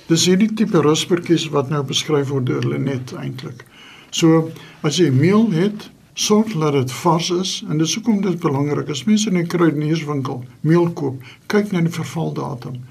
Dis 0.07 0.25
hierdie 0.27 0.49
tipe 0.55 0.81
ruspertjies 0.81 1.49
wat 1.53 1.69
nou 1.71 1.83
beskryf 1.87 2.31
word 2.31 2.47
deur 2.49 2.65
Lenet 2.65 3.13
eintlik. 3.19 3.65
So 4.11 4.49
as 4.87 4.99
jy 5.01 5.09
meel 5.11 5.49
het 5.51 5.89
sorg 6.17 6.53
dat 6.57 6.73
dit 6.73 6.91
vars 7.01 7.29
is 7.29 7.51
en 7.69 7.77
dis 7.77 7.93
hoekom 7.95 8.21
dit 8.23 8.39
belangrik 8.41 8.89
is. 8.89 9.03
Mense 9.05 9.29
in 9.29 9.37
'n 9.37 9.47
kruidenierswinkel 9.47 10.43
meel 10.61 10.89
koop, 10.89 11.21
kyk 11.47 11.71
na 11.71 11.81
die 11.81 11.93
vervaldatum. 11.93 12.81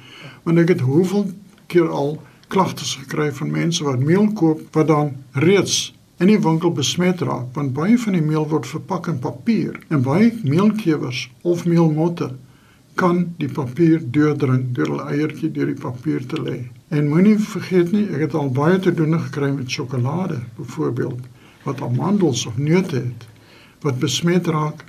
Want 0.44 0.58
ek 0.58 0.68
het 0.68 0.80
hoeveel 0.80 1.30
keer 1.66 1.88
al 1.88 2.22
klagtes 2.52 2.94
gekry 3.02 3.28
van 3.32 3.50
mense 3.50 3.84
wat 3.84 3.98
meel 3.98 4.32
koop 4.32 4.62
wat 4.76 4.88
dan 4.88 5.12
reeds 5.32 5.94
in 6.18 6.30
die 6.32 6.40
winkel 6.40 6.72
besmet 6.72 7.20
raak 7.20 7.52
want 7.58 7.74
baie 7.76 7.98
van 7.98 8.16
die 8.16 8.24
meel 8.24 8.48
word 8.48 8.66
verpak 8.66 9.10
in 9.12 9.20
papier 9.22 9.78
en 9.88 10.04
baie 10.06 10.32
meelkewers 10.42 11.26
of 11.42 11.66
meelmotte 11.66 12.30
kan 12.96 13.18
die 13.40 13.48
papier 13.52 14.00
deurdrink 14.00 14.72
deur 14.76 14.88
hulle 14.94 15.06
eiertjie 15.12 15.50
deur 15.52 15.68
die 15.68 15.80
papier 15.80 16.22
te 16.30 16.38
lê. 16.40 16.56
En 16.88 17.10
moenie 17.10 17.36
vergeet 17.36 17.92
nie, 17.92 18.06
ek 18.08 18.28
het 18.28 18.36
al 18.38 18.48
baie 18.56 18.78
te 18.80 18.92
doen 18.94 19.18
gekry 19.26 19.50
met 19.52 19.72
sjokolade 19.72 20.38
byvoorbeeld 20.56 21.26
wat 21.66 21.82
amandels 21.84 22.46
of 22.48 22.56
neute 22.56 23.02
het 23.02 23.26
wat 23.84 23.98
besmet 24.00 24.48
raak 24.48 24.84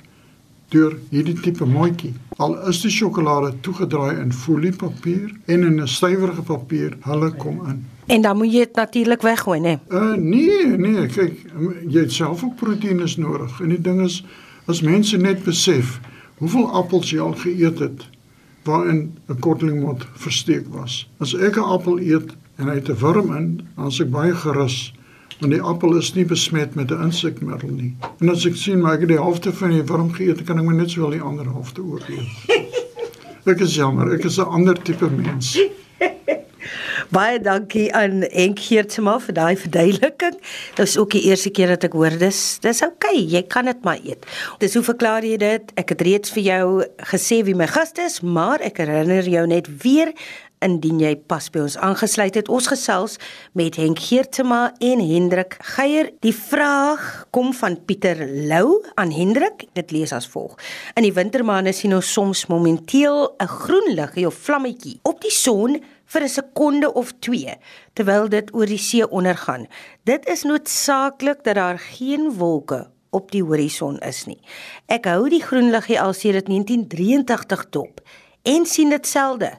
deur 0.68 0.96
hierdie 1.10 1.36
tipe 1.40 1.64
maatjie. 1.66 2.12
Al 2.36 2.56
is 2.68 2.80
die 2.84 2.90
sjokolade 2.92 3.54
toegedraai 3.60 4.18
in 4.20 4.32
foliepapier 4.32 5.32
en 5.46 5.64
in 5.64 5.80
'n 5.80 5.88
stywerige 5.88 6.42
papier, 6.42 6.96
hulle 7.00 7.30
kom 7.36 7.66
in. 7.66 7.86
En 8.06 8.22
dan 8.22 8.36
moet 8.36 8.52
jy 8.52 8.58
dit 8.58 8.74
natuurlik 8.74 9.22
weggooi, 9.22 9.60
né? 9.60 9.78
Uh 9.88 10.14
nee, 10.14 10.66
nee, 10.66 11.06
kyk, 11.06 11.44
jy 11.88 12.00
het 12.00 12.12
self 12.12 12.44
ook 12.44 12.56
proteïene 12.56 13.06
nodig. 13.16 13.60
En 13.60 13.68
die 13.68 13.80
ding 13.80 14.00
is 14.00 14.24
as 14.66 14.80
mense 14.80 15.16
net 15.16 15.44
besef 15.44 16.00
hoeveel 16.38 16.70
appels 16.72 17.10
jy 17.10 17.20
al 17.20 17.34
geëet 17.34 17.78
het 17.78 18.06
waarin 18.64 19.16
'n 19.28 19.38
kortlingmot 19.38 20.06
versteek 20.14 20.66
was. 20.68 21.08
As 21.18 21.34
ek 21.34 21.56
'n 21.56 21.64
appel 21.64 21.98
eet 21.98 22.36
en 22.56 22.68
hy 22.68 22.74
het 22.74 22.88
'n 22.88 23.00
wurm 23.00 23.36
in, 23.36 23.60
dan 23.76 23.86
is 23.86 24.00
ek 24.00 24.10
baie 24.10 24.34
gerus 24.34 24.92
want 25.40 25.52
die 25.52 25.62
appel 25.62 25.96
is 25.98 26.12
nie 26.14 26.24
besmet 26.24 26.74
met 26.74 26.90
'n 26.90 27.02
insekmiddel 27.02 27.70
nie. 27.70 27.96
En 28.20 28.30
as 28.30 28.46
ek 28.46 28.56
sien 28.56 28.80
maar 28.80 28.94
ek 28.94 29.00
het 29.00 29.08
die 29.08 29.22
helfte 29.22 29.52
van 29.52 29.70
die 29.70 29.82
wurm 29.82 30.12
geëet, 30.12 30.44
kan 30.44 30.58
ek 30.58 30.64
my 30.64 30.74
net 30.74 30.90
sowel 30.90 31.10
die 31.10 31.20
ander 31.22 31.44
helfte 31.44 31.82
ooreet. 31.82 32.26
Ek 33.46 33.60
is 33.60 33.74
jammer, 33.74 34.12
ek 34.12 34.24
is 34.24 34.38
'n 34.38 34.44
ander 34.44 34.82
tipe 34.82 35.10
mens. 35.10 35.58
Baie 37.08 37.38
dankie 37.40 37.88
aan 37.94 38.26
Henk 38.32 38.58
Geertsma 38.60 39.14
vir 39.18 39.34
daai 39.34 39.56
verduideliking. 39.56 40.36
Dit 40.76 40.88
is 40.88 40.98
ook 40.98 41.10
die 41.10 41.22
eerste 41.30 41.50
keer 41.50 41.72
dat 41.72 41.84
ek 41.88 41.94
hoor 41.96 42.18
dis 42.20 42.58
dis 42.60 42.82
oukei, 42.84 43.22
okay, 43.22 43.24
jy 43.32 43.42
kan 43.48 43.64
dit 43.64 43.80
maar 43.86 44.02
eet. 44.04 44.26
Dis 44.58 44.74
hoe 44.74 44.82
verklaar 44.84 45.24
jy 45.24 45.38
dit? 45.40 45.72
Ek 45.80 45.88
het 45.88 46.04
reeds 46.04 46.34
vir 46.34 46.42
jou 46.42 46.66
gesê 47.12 47.40
wie 47.46 47.56
my 47.56 47.66
gaste 47.70 48.04
is, 48.04 48.20
maar 48.20 48.60
ek 48.60 48.82
herinner 48.82 49.24
jou 49.24 49.46
net 49.46 49.70
weer 49.82 50.12
indien 50.64 51.00
jy 51.02 51.14
pas 51.30 51.50
by 51.50 51.62
ons 51.64 51.76
aangesluit 51.76 52.34
het. 52.38 52.48
Ons 52.48 52.68
gesels 52.70 53.16
met 53.58 53.76
Henk 53.80 54.00
Geertsma 54.02 54.72
en 54.84 55.02
Hendrik 55.02 55.56
Geier. 55.74 56.10
Die 56.24 56.34
vraag 56.34 57.26
kom 57.34 57.52
van 57.56 57.78
Pieter 57.84 58.20
Lou 58.50 58.80
aan 58.94 59.12
Hendrik. 59.14 59.66
Dit 59.78 59.94
lees 59.94 60.12
as 60.12 60.28
volg: 60.28 60.58
In 60.96 61.06
die 61.06 61.14
wintermaande 61.14 61.72
sien 61.72 61.94
ons 61.94 62.12
soms 62.12 62.46
momenteel 62.46 63.34
'n 63.38 63.46
groen 63.46 63.94
liggie 63.94 64.26
of 64.26 64.34
vlammetjie 64.34 64.98
op 65.02 65.20
die 65.20 65.34
son 65.34 65.80
vir 66.06 66.22
'n 66.22 66.28
sekonde 66.28 66.92
of 66.92 67.12
2 67.20 67.56
terwyl 67.94 68.28
dit 68.28 68.54
oor 68.54 68.66
die 68.66 68.78
see 68.78 69.08
ondergaan. 69.08 69.66
Dit 70.04 70.26
is 70.26 70.42
noodsaaklik 70.42 71.44
dat 71.44 71.54
daar 71.54 71.78
geen 71.78 72.32
wolke 72.32 72.88
op 73.10 73.30
die 73.30 73.42
horison 73.42 73.98
is 73.98 74.24
nie. 74.26 74.40
Ek 74.86 75.04
hou 75.04 75.28
die 75.28 75.42
groen 75.42 75.70
liggie 75.70 76.00
al 76.00 76.12
sedert 76.12 76.46
1983 76.46 77.68
dop 77.70 78.00
en 78.42 78.66
sien 78.66 78.90
dit 78.90 79.06
selde 79.06 79.52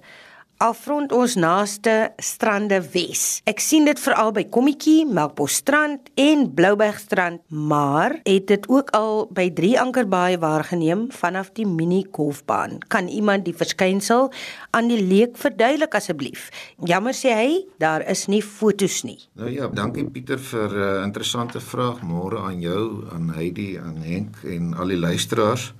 afrond 0.59 1.13
ons 1.15 1.37
naaste 1.39 1.93
strande 2.19 2.81
Wes. 2.91 3.39
Ek 3.47 3.61
sien 3.63 3.85
dit 3.87 3.99
veral 4.03 4.33
by 4.35 4.43
Kommetjie, 4.51 5.05
Melkbosstrand 5.07 6.11
en 6.19 6.43
Bloubergstrand, 6.55 7.39
maar 7.47 8.17
het 8.25 8.49
dit 8.51 8.67
ook 8.67 8.91
al 8.97 9.23
by 9.35 9.47
Drie 9.55 9.77
Ankerbaai 9.79 10.35
waargeneem 10.43 11.07
vanaf 11.15 11.53
die 11.55 11.67
mini 11.67 12.01
golfbaan. 12.11 12.81
Kan 12.91 13.07
iemand 13.07 13.47
die 13.47 13.55
verskynsel 13.55 14.27
aan 14.75 14.91
die 14.91 14.99
leek 14.99 15.39
verduidelik 15.39 15.95
asseblief? 15.95 16.49
Jammer 16.83 17.15
sê 17.15 17.33
hy, 17.39 17.49
daar 17.79 18.03
is 18.11 18.27
nie 18.27 18.43
fotos 18.43 19.05
nie. 19.07 19.19
Nou 19.39 19.47
ja, 19.53 19.71
dankie 19.71 20.09
Pieter 20.11 20.39
vir 20.39 20.69
'n 20.75 20.99
uh, 20.99 21.03
interessante 21.07 21.59
vraag. 21.59 22.03
Môre 22.03 22.43
aan 22.43 22.59
jou, 22.59 23.07
aan 23.13 23.31
Heidi, 23.31 23.79
aan 23.79 24.03
Henk 24.03 24.43
en 24.43 24.73
al 24.73 24.87
die 24.87 24.99
luisteraars. 24.99 25.73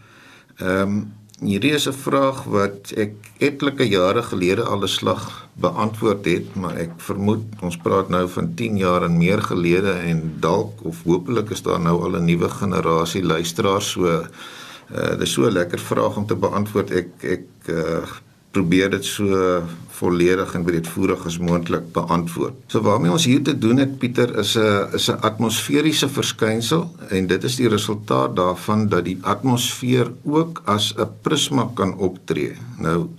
Ehm 0.59 0.81
um, 0.81 1.18
Hierdie 1.39 1.71
is 1.71 1.87
'n 1.87 1.95
vraag 1.95 2.43
wat 2.51 2.91
ek 2.99 3.13
etlike 3.39 3.85
jare 3.87 4.21
gelede 4.23 4.63
al 4.63 4.83
'n 4.83 4.87
slag 4.87 5.47
beantwoord 5.55 6.25
het, 6.25 6.55
maar 6.55 6.75
ek 6.75 6.91
vermoed 6.97 7.43
ons 7.61 7.77
praat 7.77 8.09
nou 8.09 8.27
van 8.27 8.53
10 8.55 8.77
jaar 8.77 9.03
en 9.03 9.17
meer 9.17 9.41
gelede 9.41 9.91
en 9.91 10.35
dalk 10.39 10.83
of 10.83 11.03
hopelik 11.03 11.49
is 11.49 11.61
daar 11.61 11.79
nou 11.79 12.03
al 12.03 12.19
'n 12.19 12.25
nuwe 12.25 12.49
generasie 12.49 13.23
luisteraars 13.23 13.91
so 13.91 14.05
uh 14.07 15.17
dis 15.19 15.31
so 15.31 15.45
'n 15.45 15.53
lekker 15.53 15.79
vraag 15.79 16.17
om 16.17 16.25
te 16.25 16.35
beantwoord. 16.35 16.91
Ek 16.91 17.09
ek 17.23 17.45
uh 17.69 18.03
probeer 18.51 18.89
dit 18.89 19.05
so 19.05 19.63
volledig 19.99 20.53
en 20.55 20.63
breedvoerig 20.63 21.25
as 21.27 21.37
moontlik 21.43 21.91
beantwoord. 21.93 22.55
So 22.71 22.81
waarmee 22.85 23.11
ons 23.11 23.27
hier 23.27 23.41
te 23.43 23.57
doen 23.57 23.81
het 23.81 23.97
Pieter 23.99 24.31
is 24.39 24.55
'n 24.57 24.95
is 24.97 25.09
'n 25.09 25.21
atmosferiese 25.21 26.09
verskynsel 26.09 26.89
en 27.09 27.27
dit 27.27 27.43
is 27.43 27.55
die 27.55 27.69
resultaat 27.69 28.35
daarvan 28.35 28.87
dat 28.87 29.05
die 29.05 29.17
atmosfeer 29.21 30.11
ook 30.23 30.61
as 30.65 30.93
'n 30.97 31.09
prisma 31.21 31.69
kan 31.73 31.97
optree. 31.97 32.55
Nou 32.77 33.09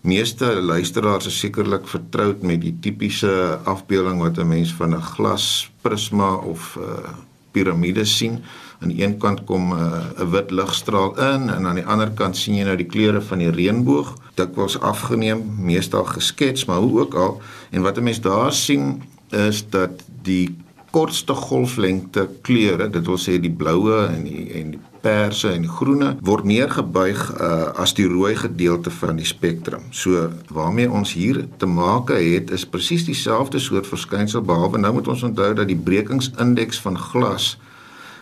meeste 0.00 0.46
luisteraars 0.60 1.26
is 1.26 1.38
sekerlik 1.38 1.88
vertroud 1.88 2.42
met 2.42 2.60
die 2.60 2.76
tipiese 2.80 3.58
afbeelding 3.64 4.20
wat 4.20 4.38
'n 4.38 4.48
mens 4.48 4.72
van 4.74 4.94
'n 4.94 5.02
glas 5.02 5.70
prisma 5.80 6.34
of 6.34 6.76
'n 6.76 6.80
uh, 6.80 7.10
piramide 7.50 8.04
sien 8.04 8.42
aan 8.80 8.92
een 8.96 9.16
kant 9.18 9.44
kom 9.44 9.72
'n 9.74 9.76
uh, 9.76 10.30
wit 10.30 10.50
ligstraal 10.50 11.18
in 11.18 11.50
en 11.50 11.66
aan 11.66 11.74
die 11.74 11.86
ander 11.86 12.10
kant 12.10 12.36
sien 12.36 12.54
jy 12.54 12.64
nou 12.64 12.76
die 12.76 12.86
kleure 12.86 13.20
van 13.20 13.38
die 13.38 13.50
reënboog 13.50 14.14
dikwels 14.34 14.80
afgeneem 14.80 15.42
meestal 15.58 16.04
geskets 16.04 16.64
maar 16.64 16.80
hoe 16.80 17.00
ook 17.00 17.14
al 17.14 17.40
en 17.70 17.82
wat 17.82 17.96
'n 17.98 18.02
mens 18.02 18.20
daar 18.20 18.52
sien 18.52 19.02
is 19.30 19.64
dat 19.68 19.90
die 20.22 20.56
kortste 20.90 21.34
golflengte 21.34 22.28
kleure 22.42 22.90
dit 22.90 23.06
wil 23.06 23.18
sê 23.18 23.38
die 23.40 23.52
bloue 23.52 24.06
en 24.06 24.24
die 24.24 24.46
en 24.60 24.70
die 24.70 24.80
perse 25.00 25.48
en 25.48 25.64
groene 25.68 26.10
word 26.26 26.44
meer 26.44 26.70
gebuig 26.70 27.20
uh, 27.40 27.72
as 27.80 27.94
die 27.96 28.06
rooi 28.08 28.34
gedeelte 28.36 28.92
van 28.92 29.20
die 29.20 29.28
spektrum. 29.28 29.86
So 29.90 30.28
waarmee 30.52 30.90
ons 30.90 31.14
hier 31.16 31.44
te 31.58 31.66
make 31.66 32.16
het 32.20 32.50
is 32.50 32.66
presies 32.68 33.06
dieselfde 33.08 33.58
soort 33.62 33.88
verskynsel 33.88 34.44
behalwe 34.44 34.82
nou 34.82 34.92
moet 34.98 35.08
ons 35.08 35.24
onthou 35.30 35.52
dat 35.54 35.68
die 35.70 35.78
brekingsindeks 35.78 36.82
van 36.84 36.98
glas 36.98 37.54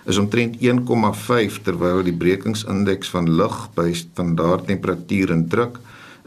is 0.09 0.17
omtrent 0.17 0.57
1,5 0.65 1.59
terwyl 1.67 2.01
die 2.03 2.17
brekingsindeks 2.17 3.11
van 3.13 3.29
lig 3.37 3.57
by 3.77 3.93
standaard 3.93 4.65
temperatuur 4.71 5.35
en 5.35 5.43
druk 5.53 5.77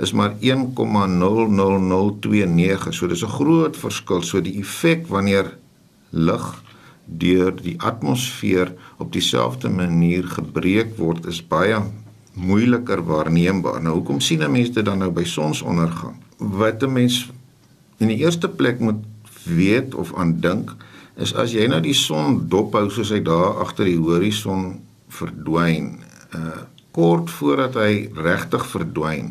is 0.01 0.11
maar 0.17 0.33
1,00029. 0.39 2.93
So 2.93 3.07
dis 3.07 3.23
'n 3.23 3.29
groot 3.29 3.77
verskil. 3.77 4.21
So 4.21 4.41
die 4.41 4.59
effek 4.59 5.07
wanneer 5.07 5.57
lig 6.09 6.63
deur 7.05 7.55
die 7.55 7.81
atmosfeer 7.81 8.73
op 8.97 9.11
dieselfde 9.11 9.69
manier 9.69 10.27
gebreek 10.27 10.97
word 10.97 11.25
is 11.25 11.47
baie 11.47 11.81
moeiliker 12.33 13.03
waarneembaar. 13.03 13.81
Nou 13.81 13.93
hoekom 13.95 14.19
sien 14.19 14.43
'n 14.43 14.51
mens 14.51 14.71
dit 14.71 14.85
dan 14.85 14.97
nou 14.97 15.11
by 15.11 15.23
sonsondergang? 15.23 16.15
Wat 16.37 16.83
'n 16.83 16.93
mens 16.93 17.31
in 17.97 18.07
die 18.07 18.17
eerste 18.17 18.49
plek 18.49 18.79
moet 18.79 19.03
weet 19.43 19.95
of 19.95 20.13
aandink 20.13 20.75
is 21.17 21.33
as 21.33 21.53
jy 21.53 21.67
nou 21.67 21.81
die 21.83 21.97
son 21.97 22.47
dophou 22.49 22.89
soos 22.89 23.11
hy 23.11 23.19
daar 23.19 23.61
agter 23.65 23.85
die 23.85 23.99
horison 23.99 24.81
verdwyn, 25.09 25.99
uh 26.35 26.67
kort 26.91 27.29
voordat 27.31 27.77
hy 27.79 28.09
regtig 28.19 28.65
verdwyn, 28.67 29.29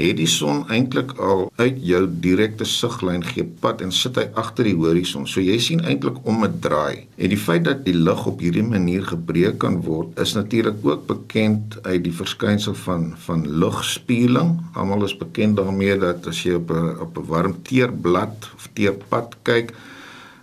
het 0.00 0.16
die 0.18 0.28
son 0.30 0.62
eintlik 0.72 1.12
al 1.20 1.44
uit 1.60 1.76
jou 1.84 2.00
direkte 2.24 2.66
siglyn 2.66 3.22
gepad 3.26 3.82
en 3.84 3.92
sit 3.94 4.16
hy 4.18 4.26
agter 4.40 4.68
die 4.68 4.76
horison. 4.78 5.26
So 5.28 5.42
jy 5.44 5.58
sien 5.62 5.84
eintlik 5.84 6.20
om 6.24 6.44
'n 6.44 6.60
draai. 6.64 7.06
En 7.16 7.28
die 7.28 7.38
feit 7.38 7.64
dat 7.64 7.84
die 7.84 7.94
lig 7.94 8.26
op 8.26 8.40
hierdie 8.40 8.64
manier 8.64 9.04
gebreek 9.04 9.58
kan 9.58 9.80
word, 9.82 10.18
is 10.18 10.34
natuurlik 10.34 10.78
ook 10.82 11.06
bekend 11.06 11.78
uit 11.82 12.02
die 12.04 12.16
verskynsel 12.22 12.74
van 12.74 13.14
van 13.26 13.46
lugspieeling. 13.46 14.58
Almal 14.74 15.04
is 15.04 15.16
bekend 15.16 15.56
daarmee 15.56 15.98
dat 15.98 16.26
as 16.26 16.42
jy 16.42 16.54
op 16.54 16.70
'n 16.70 16.96
op 17.00 17.18
'n 17.18 17.26
warm 17.26 17.54
teerblad 17.62 18.50
of 18.56 18.68
teerpad 18.72 19.36
kyk, 19.42 19.74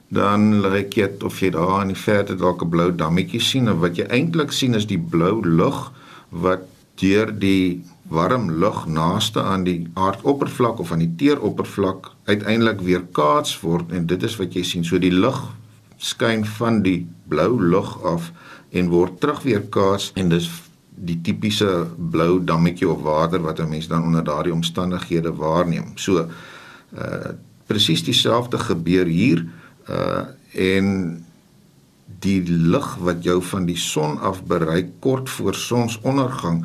dan 0.08 0.62
lyk 0.62 0.94
dit 0.96 1.24
of 1.24 1.40
jy 1.40 1.50
daar 1.52 1.82
in 1.82 1.92
die 1.92 2.00
verte 2.00 2.36
dalk 2.36 2.64
'n 2.64 2.70
blou 2.70 2.96
dammetjie 2.96 3.42
sien 3.42 3.68
en 3.68 3.80
wat 3.80 3.98
jy 3.98 4.06
eintlik 4.08 4.52
sien 4.52 4.74
is 4.74 4.88
die 4.88 5.00
blou 5.00 5.42
lug 5.46 5.92
wat 6.30 6.64
deur 6.96 7.32
die 7.40 7.84
warm 8.10 8.52
lug 8.52 8.86
naaste 8.86 9.44
aan 9.44 9.64
die 9.64 9.88
aardoppervlak 9.94 10.80
of 10.80 10.92
aan 10.92 11.04
die 11.04 11.16
teeroppervlak 11.20 12.12
uiteindelik 12.26 12.82
weer 12.82 13.04
kaats 13.12 13.60
word 13.62 13.92
en 13.92 14.08
dit 14.08 14.24
is 14.24 14.38
wat 14.40 14.56
jy 14.56 14.64
sien. 14.64 14.86
So 14.86 14.98
die 14.98 15.12
lig 15.12 15.40
skyn 15.98 16.46
van 16.46 16.82
die 16.86 17.08
blou 17.28 17.60
lug 17.62 17.98
af 18.06 18.32
en 18.72 18.90
word 18.90 19.20
terug 19.20 19.44
weer 19.44 19.66
kaats 19.70 20.12
en 20.16 20.30
dis 20.30 20.48
die 20.98 21.20
tipiese 21.22 21.88
blou 21.98 22.40
dammetjie 22.44 22.90
of 22.90 23.02
water 23.02 23.42
wat 23.42 23.60
'n 23.60 23.70
mens 23.70 23.88
dan 23.88 24.04
onder 24.04 24.24
daardie 24.24 24.54
omstandighede 24.54 25.34
waarneem. 25.36 25.92
So 25.96 26.28
uh 26.96 27.36
presies 27.68 28.04
dieselfde 28.04 28.58
gebeur 28.58 29.06
hier 29.06 29.44
uh 29.89 30.25
en 30.58 30.88
die 32.24 32.41
lig 32.48 32.88
wat 33.03 33.24
jou 33.24 33.41
van 33.44 33.65
die 33.67 33.77
son 33.77 34.17
af 34.25 34.39
bereik 34.48 34.88
kort 35.03 35.29
voor 35.29 35.53
sonsondergang 35.53 36.63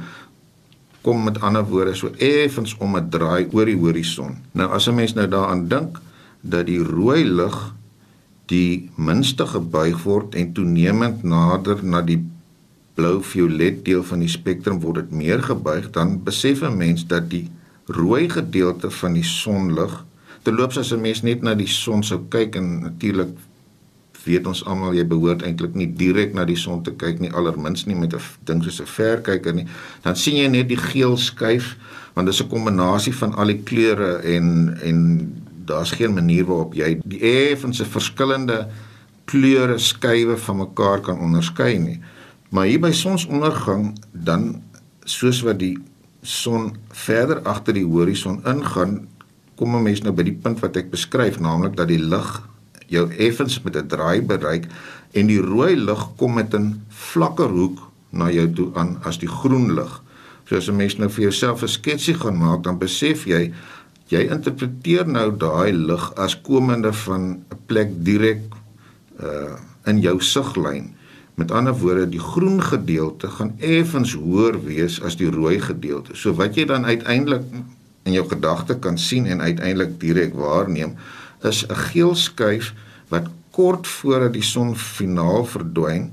kom 1.02 1.24
met 1.26 1.40
ander 1.42 1.66
woorde 1.66 1.94
so 1.98 2.12
effens 2.18 2.76
om 2.78 2.96
'n 2.96 3.10
draai 3.10 3.48
oor 3.52 3.66
die 3.66 3.76
horison. 3.76 4.36
Nou 4.52 4.70
as 4.70 4.88
'n 4.88 4.94
mens 4.94 5.14
nou 5.14 5.28
daaraan 5.28 5.68
dink 5.68 6.00
dat 6.40 6.66
die 6.66 6.82
rooi 6.82 7.24
lig 7.24 7.74
die 8.46 8.90
minste 8.96 9.46
gebuig 9.46 10.02
word 10.02 10.34
en 10.34 10.52
toenemend 10.52 11.22
nader 11.22 11.84
na 11.84 12.02
die 12.02 12.20
blou-violet 12.94 13.84
deel 13.84 14.02
van 14.04 14.18
die 14.18 14.28
spektrum 14.28 14.80
word 14.80 14.94
dit 14.94 15.10
meer 15.10 15.42
gebuig, 15.42 15.90
dan 15.90 16.22
besef 16.22 16.62
'n 16.62 16.76
mens 16.76 17.06
dat 17.06 17.30
die 17.30 17.50
rooi 17.86 18.28
gedeelte 18.28 18.90
van 18.90 19.12
die 19.12 19.24
sonlig 19.24 20.04
terloops 20.42 20.78
as 20.78 20.92
'n 20.92 21.00
mens 21.00 21.22
net 21.22 21.42
na 21.42 21.54
die 21.54 21.66
son 21.66 22.02
sou 22.02 22.20
kyk 22.28 22.56
en 22.56 22.80
natuurlik 22.80 23.36
weet 24.24 24.46
ons 24.46 24.64
almal 24.64 24.94
jy 24.94 25.04
behoort 25.08 25.42
eintlik 25.42 25.74
nie 25.74 25.88
direk 25.98 26.34
na 26.34 26.44
die 26.44 26.56
son 26.56 26.82
te 26.82 26.92
kyk 26.98 27.20
nie 27.20 27.30
allermins 27.30 27.86
nie 27.86 27.96
met 27.98 28.14
'n 28.14 28.20
ding 28.44 28.62
soos 28.62 28.80
'n 28.80 28.86
verkyker 28.86 29.54
nie. 29.54 29.66
Dan 30.02 30.16
sien 30.16 30.36
jy 30.36 30.48
net 30.48 30.68
die 30.68 30.76
geel 30.76 31.16
skuif 31.16 31.76
want 32.14 32.26
dit 32.26 32.34
is 32.34 32.42
'n 32.42 32.48
kombinasie 32.48 33.14
van 33.14 33.34
al 33.34 33.46
die 33.46 33.62
kleure 33.62 34.22
en 34.22 34.78
en 34.82 34.98
daar's 35.64 35.90
geen 35.90 36.14
manier 36.14 36.44
waarop 36.44 36.74
jy 36.74 37.00
die 37.04 37.20
effense 37.20 37.84
verskillende 37.84 38.68
kleure 39.24 39.78
skuwe 39.78 40.36
van 40.36 40.56
mekaar 40.56 41.00
kan 41.00 41.18
onderskei 41.18 41.78
nie. 41.78 42.00
Maar 42.50 42.66
hier 42.66 42.80
by 42.80 42.92
sonsondergang 42.92 43.98
dan 44.12 44.62
soos 45.04 45.42
wat 45.42 45.58
die 45.58 45.78
son 46.22 46.76
verder 46.88 47.40
agter 47.42 47.74
die 47.74 47.86
horison 47.86 48.42
ingaan 48.46 49.08
kom 49.62 49.76
'n 49.78 49.82
mens 49.86 50.02
nou 50.02 50.10
by 50.10 50.24
die 50.26 50.38
punt 50.44 50.58
wat 50.58 50.76
ek 50.76 50.90
beskryf 50.90 51.38
naamlik 51.38 51.76
dat 51.78 51.86
die 51.86 52.02
lig 52.02 52.30
jou 52.90 53.06
effens 53.14 53.62
met 53.62 53.76
'n 53.76 53.86
draai 53.86 54.18
bereik 54.20 54.66
en 55.14 55.26
die 55.30 55.40
rooi 55.40 55.76
lig 55.76 56.02
kom 56.18 56.34
met 56.34 56.54
'n 56.54 56.82
vlakker 56.88 57.48
hoek 57.48 57.78
na 58.10 58.30
jou 58.30 58.48
toe 58.52 58.70
aan 58.74 58.98
as 59.04 59.18
die 59.18 59.28
groen 59.28 59.74
lig. 59.74 60.02
So 60.48 60.56
as 60.56 60.68
'n 60.68 60.76
mens 60.76 60.98
nou 60.98 61.08
vir 61.08 61.22
jouself 61.22 61.62
'n 61.62 61.68
sketsie 61.68 62.14
gaan 62.14 62.38
maak, 62.38 62.62
dan 62.62 62.78
besef 62.78 63.24
jy 63.24 63.52
jy 64.08 64.28
interpreteer 64.28 65.06
nou 65.06 65.30
daai 65.36 65.72
lig 65.72 66.14
as 66.16 66.40
komende 66.42 66.92
van 66.92 67.22
'n 67.22 67.58
plek 67.66 68.04
direk 68.04 68.42
uh 69.22 69.56
in 69.84 70.00
jou 70.00 70.20
siglyn. 70.20 70.94
Met 71.34 71.50
ander 71.50 71.74
woorde, 71.74 72.08
die 72.08 72.20
groen 72.20 72.62
gedeelte 72.62 73.28
gaan 73.28 73.54
effens 73.58 74.12
hoër 74.14 74.64
wees 74.64 75.02
as 75.02 75.16
die 75.16 75.30
rooi 75.30 75.60
gedeelte. 75.60 76.14
So 76.14 76.34
wat 76.34 76.54
jy 76.54 76.64
dan 76.64 76.84
uiteindelik 76.84 77.42
in 78.02 78.12
jou 78.12 78.24
gedagte 78.28 78.78
kan 78.78 78.98
sien 78.98 79.26
en 79.26 79.40
uiteindelik 79.40 80.00
direk 80.00 80.34
waarneem, 80.34 80.96
is 81.42 81.66
'n 81.66 81.74
geel 81.74 82.14
skuif 82.14 82.74
wat 83.08 83.28
kort 83.50 83.86
voordat 83.86 84.32
die 84.32 84.42
son 84.42 84.76
finaal 84.76 85.44
verdwyn 85.44 86.12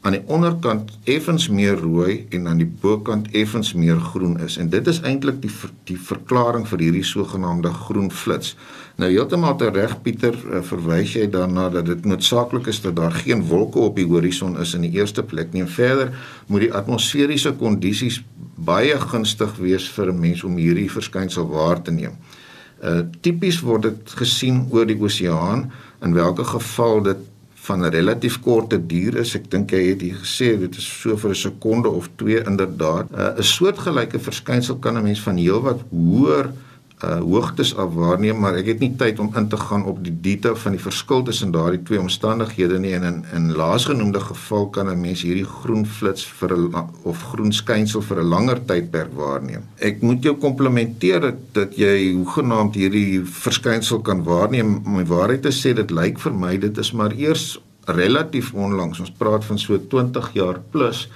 aan 0.00 0.14
die 0.14 0.22
onderkant 0.30 0.92
effens 1.04 1.48
meer 1.50 1.76
rooi 1.76 2.26
en 2.30 2.46
aan 2.48 2.60
die 2.62 2.68
bokant 2.80 3.26
effens 3.36 3.72
meer 3.74 3.98
groen 4.00 4.36
is 4.44 4.56
en 4.62 4.70
dit 4.70 4.86
is 4.86 5.00
eintlik 5.02 5.40
die 5.42 5.50
die 5.90 5.98
verklaring 6.10 6.66
vir 6.70 6.84
hierdie 6.86 7.04
sogenaamde 7.04 7.72
groen 7.74 8.10
flits. 8.14 8.54
Nou 8.96 9.10
heeltemal 9.10 9.56
te 9.58 9.72
reg 9.74 9.96
Pieter 10.02 10.38
eh, 10.38 10.62
verwys 10.70 11.16
jy 11.18 11.26
daarna 11.34 11.66
dat 11.74 11.90
dit 11.90 12.06
noodsaaklik 12.06 12.70
is 12.70 12.80
dat 12.86 12.96
daar 12.96 13.16
geen 13.24 13.42
wolke 13.50 13.82
op 13.90 13.98
die 13.98 14.06
horison 14.06 14.54
is 14.62 14.76
in 14.78 14.86
die 14.86 14.94
eerste 15.00 15.22
plek 15.26 15.52
nie 15.52 15.66
en 15.66 15.72
verder 15.72 16.14
moet 16.46 16.68
die 16.68 16.72
atmosferiese 16.74 17.56
kondisies 17.58 18.22
baie 18.64 18.98
gunstig 19.00 19.56
wees 19.56 19.88
vir 19.88 20.12
'n 20.12 20.20
mens 20.20 20.44
om 20.44 20.56
hierdie 20.56 20.90
verskynsel 20.90 21.48
waar 21.48 21.82
te 21.82 21.90
neem. 21.90 22.16
Uh 22.82 23.02
tipies 23.20 23.60
word 23.60 23.82
dit 23.82 24.10
gesien 24.20 24.66
oor 24.70 24.86
die 24.86 24.98
oseaan 25.00 25.70
in 26.02 26.14
watter 26.14 26.44
geval 26.44 27.02
dit 27.02 27.18
van 27.54 27.80
'n 27.84 27.90
relatief 27.90 28.40
korte 28.40 28.86
duur 28.86 29.16
is. 29.16 29.34
Ek 29.34 29.50
dink 29.50 29.70
jy 29.70 29.82
het 29.88 30.00
hier 30.00 30.18
gesê 30.24 30.58
dit 30.58 30.76
is 30.76 31.00
so 31.00 31.16
vir 31.16 31.30
'n 31.30 31.34
sekonde 31.34 31.88
of 31.88 32.08
2 32.16 32.44
inderdaad. 32.44 33.06
Uh, 33.12 33.38
'n 33.38 33.42
soortgelyke 33.42 34.18
verskynsel 34.18 34.76
kan 34.76 34.96
'n 34.96 35.02
mens 35.02 35.20
van 35.20 35.36
heelwat 35.36 35.80
hoër 35.90 36.52
uh 37.04 37.20
hoogtes 37.22 37.76
af 37.76 37.92
waarneem, 37.94 38.38
maar 38.42 38.56
ek 38.58 38.72
het 38.72 38.80
nie 38.82 38.90
tyd 38.98 39.20
om 39.22 39.28
in 39.38 39.46
te 39.48 39.56
gaan 39.56 39.84
op 39.86 40.00
die 40.02 40.14
detail 40.20 40.56
van 40.58 40.74
die 40.74 40.82
verskil 40.82 41.22
tussen 41.22 41.52
daardie 41.54 41.82
twee 41.86 42.00
omstandighede 42.00 42.78
nie 42.82 42.94
en 42.96 43.06
in 43.06 43.20
in 43.38 43.52
laasgenoemde 43.54 44.20
geval 44.20 44.66
kan 44.74 44.90
'n 44.90 45.00
mens 45.00 45.22
hierdie 45.22 45.46
groen 45.46 45.86
flits 45.86 46.26
vir 46.40 46.56
'n 46.56 46.74
of 47.02 47.22
groen 47.22 47.52
skynsel 47.52 48.02
vir 48.02 48.18
'n 48.20 48.28
langer 48.28 48.64
tydperk 48.64 49.12
waarneem. 49.14 49.62
Ek 49.78 50.02
moet 50.02 50.22
jou 50.22 50.34
komplimenteer 50.34 51.20
dat, 51.20 51.38
dat 51.52 51.76
jy 51.76 52.12
hoegenaamd 52.12 52.74
hierdie 52.74 53.22
verskynsel 53.24 54.00
kan 54.00 54.24
waarneem. 54.24 54.82
Om 54.84 54.96
die 54.96 55.14
waarheid 55.14 55.42
te 55.42 55.52
sê, 55.52 55.74
dit 55.74 55.90
lyk 55.90 56.18
vir 56.18 56.34
my 56.34 56.58
dit 56.58 56.78
is 56.78 56.92
maar 56.92 57.12
eers 57.12 57.60
relatief 57.86 58.54
onlangs. 58.54 59.00
Ons 59.00 59.12
praat 59.18 59.44
van 59.44 59.58
so 59.58 59.78
20 59.78 60.32
jaar 60.32 60.60
plus 60.70 61.08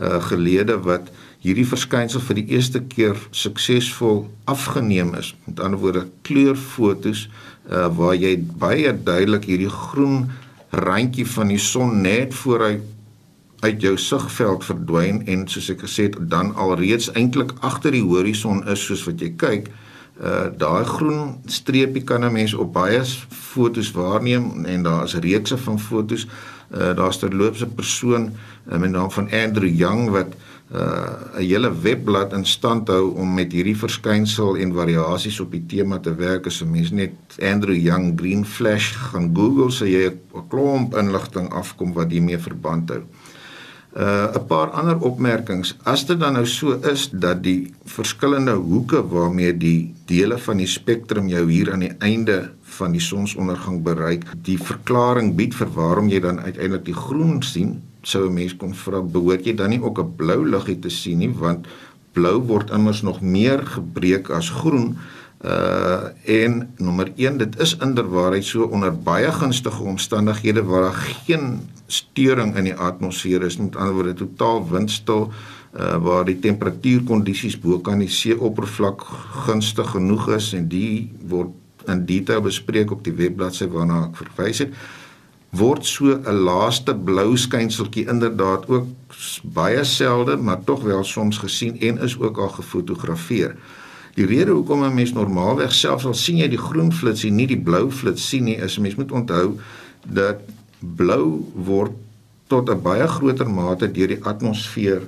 uh 0.00 0.22
gelede 0.22 0.80
wat 0.80 1.10
hierdie 1.44 1.66
verskynsel 1.68 2.22
vir 2.28 2.40
die 2.40 2.46
eerste 2.56 2.80
keer 2.80 3.18
suksesvol 3.30 4.24
afgeneem 4.50 5.14
is. 5.18 5.34
Met 5.46 5.60
ander 5.60 5.80
woorde 5.80 6.06
kleurfotos 6.26 7.28
uh 7.66 7.88
waar 7.98 8.14
jy 8.14 8.36
baie 8.38 8.92
duidelik 8.94 9.48
hierdie 9.50 9.70
groen 9.70 10.28
randjie 10.70 11.26
van 11.26 11.50
die 11.50 11.62
son 11.62 12.00
net 12.02 12.34
voor 12.34 12.62
hy 12.62 12.74
uit 13.64 13.82
jou 13.82 13.96
sigveld 13.98 14.64
verdwyn 14.66 15.22
en 15.26 15.46
soos 15.50 15.70
ek 15.72 15.82
gesê 15.86 16.06
het 16.10 16.18
dan 16.30 16.52
alreeds 16.54 17.08
eintlik 17.16 17.54
agter 17.66 17.94
die 17.96 18.04
horison 18.04 18.62
is 18.70 18.84
soos 18.86 19.02
wat 19.08 19.22
jy 19.22 19.32
kyk. 19.40 19.70
Uh 20.16 20.46
daai 20.56 20.84
groen 20.88 21.36
streepie 21.46 22.04
kan 22.04 22.24
'n 22.24 22.32
mens 22.32 22.54
op 22.54 22.72
baie 22.72 23.02
fotos 23.28 23.90
waarneem 23.92 24.64
en 24.64 24.82
daar 24.82 25.04
is 25.04 25.14
reekse 25.14 25.58
van 25.58 25.78
fotos. 25.78 26.26
Uh 26.70 26.94
daar's 26.94 27.18
terloops 27.18 27.62
'n 27.62 27.74
persoon 27.74 28.30
uh, 28.30 28.78
met 28.78 28.90
die 28.90 28.98
naam 28.98 29.10
van 29.10 29.30
Andrew 29.30 29.74
Young 29.74 30.10
wat 30.10 30.28
uh 30.28 30.55
'n 30.66 31.38
hele 31.38 31.70
webblad 31.70 32.32
in 32.32 32.44
stand 32.44 32.88
hou 32.88 33.14
om 33.14 33.34
met 33.34 33.52
hierdie 33.52 33.76
verskynsel 33.76 34.56
en 34.58 34.74
variasies 34.74 35.38
op 35.40 35.52
die 35.54 35.62
tema 35.66 35.98
te 36.02 36.14
werk 36.14 36.46
as 36.46 36.62
'n 36.62 36.70
mens 36.70 36.90
net 36.90 37.14
Andrew 37.38 37.76
Young 37.76 38.18
Green 38.18 38.44
Flash 38.44 38.90
gaan 38.92 39.30
Google 39.34 39.70
sê 39.70 39.86
jy 39.86 40.10
'n 40.10 40.48
klomp 40.48 40.96
inligting 40.96 41.52
afkom 41.52 41.92
wat 41.92 42.10
hiermee 42.10 42.38
verband 42.38 42.90
hou. 42.90 43.02
Uh 43.96 44.34
'n 44.34 44.46
paar 44.46 44.70
ander 44.70 44.98
opmerkings. 44.98 45.76
As 45.84 46.04
dit 46.06 46.20
dan 46.20 46.32
nou 46.32 46.46
so 46.46 46.80
is 46.82 47.10
dat 47.10 47.42
die 47.42 47.72
verskillende 47.84 48.52
hoeke 48.52 49.08
waarmee 49.08 49.56
die 49.56 49.94
dele 50.04 50.38
van 50.38 50.56
die 50.56 50.66
spektrum 50.66 51.28
jou 51.28 51.50
hier 51.50 51.72
aan 51.72 51.80
die 51.80 51.96
einde 51.98 52.50
van 52.62 52.92
die 52.92 53.00
sonsondergang 53.00 53.82
bereik, 53.82 54.24
die 54.42 54.58
verklaring 54.58 55.34
bied 55.34 55.54
vir 55.54 55.70
waarom 55.72 56.08
jy 56.08 56.20
dan 56.20 56.40
uiteindelik 56.40 56.84
die 56.84 56.94
groen 56.94 57.42
sien, 57.42 57.82
sou 58.06 58.26
'n 58.26 58.34
mens 58.34 58.54
kon 58.56 58.74
vra 58.74 59.02
behoort 59.02 59.46
jy 59.46 59.54
dan 59.54 59.70
nie 59.70 59.82
ook 59.82 59.98
'n 59.98 60.16
blou 60.16 60.40
liggie 60.46 60.78
te 60.78 60.90
sien 60.90 61.18
nie? 61.18 61.32
Want 61.34 61.66
blou 62.12 62.38
word 62.46 62.70
immers 62.70 63.02
nog 63.02 63.20
meer 63.20 63.66
gebreek 63.66 64.30
as 64.30 64.50
groen. 64.50 64.96
Uh 65.44 66.08
en 66.24 66.72
nommer 66.80 67.12
1 67.16 67.36
dit 67.38 67.58
is 67.60 67.76
inderwaarheid 67.76 68.44
so 68.44 68.64
onder 68.72 68.94
baie 69.08 69.32
gunstige 69.32 69.82
omstandighede 69.82 70.62
waar 70.64 70.82
daar 70.82 71.00
geen 71.26 71.60
storing 71.86 72.56
in 72.56 72.64
die 72.64 72.74
atmosfeer 72.74 73.42
is 73.42 73.58
met 73.60 73.76
ander 73.76 73.94
woorde 73.94 74.14
totaal 74.14 74.64
windstil 74.70 75.28
uh 75.76 75.96
waar 76.02 76.24
die 76.24 76.38
temperatuurkondisies 76.38 77.58
bo 77.60 77.78
kan 77.78 77.98
die 77.98 78.08
seeoppervlak 78.08 79.04
gunstig 79.46 79.90
genoeg 79.90 80.28
is 80.38 80.52
en 80.56 80.68
die 80.68 81.12
word 81.28 81.52
in 81.86 82.06
detail 82.06 82.40
bespreek 82.40 82.90
op 82.90 83.04
die 83.04 83.14
webbladsy 83.14 83.68
waarna 83.68 84.06
ek 84.08 84.16
verwys 84.24 84.64
het 84.64 84.72
word 85.50 85.84
so 85.86 86.04
'n 86.18 86.42
laaste 86.44 86.94
blou 86.94 87.36
skynseltjie 87.36 88.06
inderdaad 88.08 88.68
ook 88.68 88.86
baie 89.42 89.84
selde, 89.84 90.36
maar 90.36 90.64
tog 90.64 90.82
wel 90.82 91.04
soms 91.04 91.38
gesien 91.38 91.80
en 91.80 91.98
is 91.98 92.18
ook 92.18 92.38
al 92.38 92.48
gefotografeer. 92.48 93.56
Die 94.14 94.26
rede 94.26 94.50
hoekom 94.50 94.84
'n 94.84 94.94
mens 94.94 95.12
normaalweg 95.12 95.72
selfs 95.72 96.04
al 96.04 96.14
sien 96.14 96.36
jy 96.36 96.48
die 96.48 96.58
groen 96.58 96.92
flitsie 96.92 97.30
nie 97.30 97.46
die 97.46 97.60
blou 97.60 97.90
flits 97.90 98.28
sien 98.28 98.44
nie, 98.44 98.56
is 98.56 98.76
'n 98.76 98.82
mens 98.82 98.94
moet 98.94 99.12
onthou 99.12 99.58
dat 100.06 100.40
blou 100.80 101.44
word 101.54 101.92
tot 102.46 102.70
'n 102.70 102.82
baie 102.82 103.06
groter 103.08 103.50
mate 103.50 103.92
deur 103.92 104.08
die 104.08 104.24
atmosfeer 104.24 105.02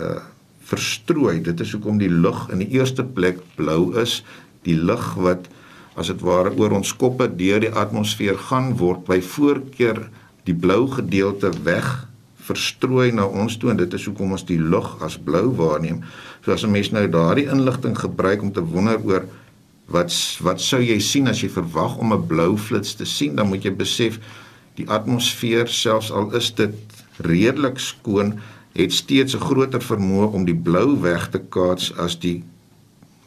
uh 0.00 0.20
verstrooi. 0.64 1.42
Dit 1.42 1.60
is 1.60 1.72
hoekom 1.72 1.98
die 1.98 2.10
lug 2.10 2.48
in 2.48 2.58
die 2.58 2.70
eerste 2.78 3.04
plek 3.04 3.38
blou 3.54 4.00
is, 4.00 4.24
die 4.62 4.76
lig 4.76 5.14
wat 5.14 5.48
as 5.94 6.10
dit 6.10 6.24
ware 6.26 6.50
oor 6.58 6.74
ons 6.80 6.94
koppe 6.98 7.28
deur 7.38 7.62
die 7.62 7.70
atmosfeer 7.70 8.38
gaan 8.48 8.74
word 8.80 9.04
by 9.06 9.20
voorkeur 9.22 10.08
die 10.48 10.56
blou 10.56 10.86
gedeelte 10.90 11.52
weg 11.64 11.88
verstrooi 12.44 13.12
na 13.16 13.24
ons 13.24 13.56
toe 13.60 13.70
en 13.72 13.78
dit 13.80 13.94
is 13.96 14.04
hoekom 14.08 14.34
ons 14.36 14.44
die 14.48 14.60
lug 14.60 14.90
as 15.04 15.16
blou 15.16 15.46
waarneem. 15.56 16.02
So 16.44 16.52
as 16.52 16.64
'n 16.64 16.72
mens 16.72 16.90
nou 16.90 17.06
daardie 17.08 17.48
inligting 17.48 17.96
gebruik 17.98 18.42
om 18.42 18.52
te 18.52 18.60
wonder 18.60 19.00
oor 19.04 19.24
wat 19.88 20.12
wat 20.40 20.60
sou 20.60 20.80
jy 20.80 20.98
sien 21.00 21.28
as 21.28 21.40
jy 21.40 21.48
verwag 21.48 21.96
om 21.96 22.12
'n 22.12 22.26
blou 22.26 22.56
flits 22.56 22.94
te 22.94 23.04
sien, 23.04 23.36
dan 23.36 23.48
moet 23.48 23.64
jy 23.64 23.70
besef 23.70 24.18
die 24.76 24.88
atmosfeer 24.88 25.68
selfs 25.68 26.10
al 26.10 26.34
is 26.34 26.50
dit 26.54 26.74
redelik 27.18 27.78
skoon, 27.78 28.40
het 28.74 28.92
steeds 28.92 29.34
'n 29.34 29.40
groter 29.40 29.80
vermoë 29.80 30.32
om 30.32 30.44
die 30.44 30.60
blou 30.62 31.00
weg 31.00 31.30
te 31.30 31.38
kaats 31.38 31.96
as 31.96 32.18
die 32.18 32.44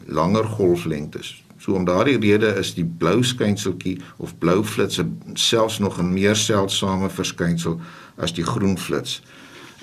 langer 0.06 0.44
golflengtes 0.44 1.47
So 1.68 1.74
om 1.74 1.84
daardie 1.84 2.16
rede 2.18 2.48
is 2.56 2.70
die 2.72 2.86
blou 2.98 3.18
skynseltjie 3.20 3.98
of 4.16 4.30
blou 4.40 4.62
flits 4.64 5.02
selfs 5.34 5.78
nog 5.78 5.98
'n 6.00 6.12
meer 6.12 6.36
seldsame 6.36 7.10
verskynsel 7.10 7.80
as 8.16 8.32
die 8.32 8.44
groen 8.44 8.78
flits. 8.78 9.20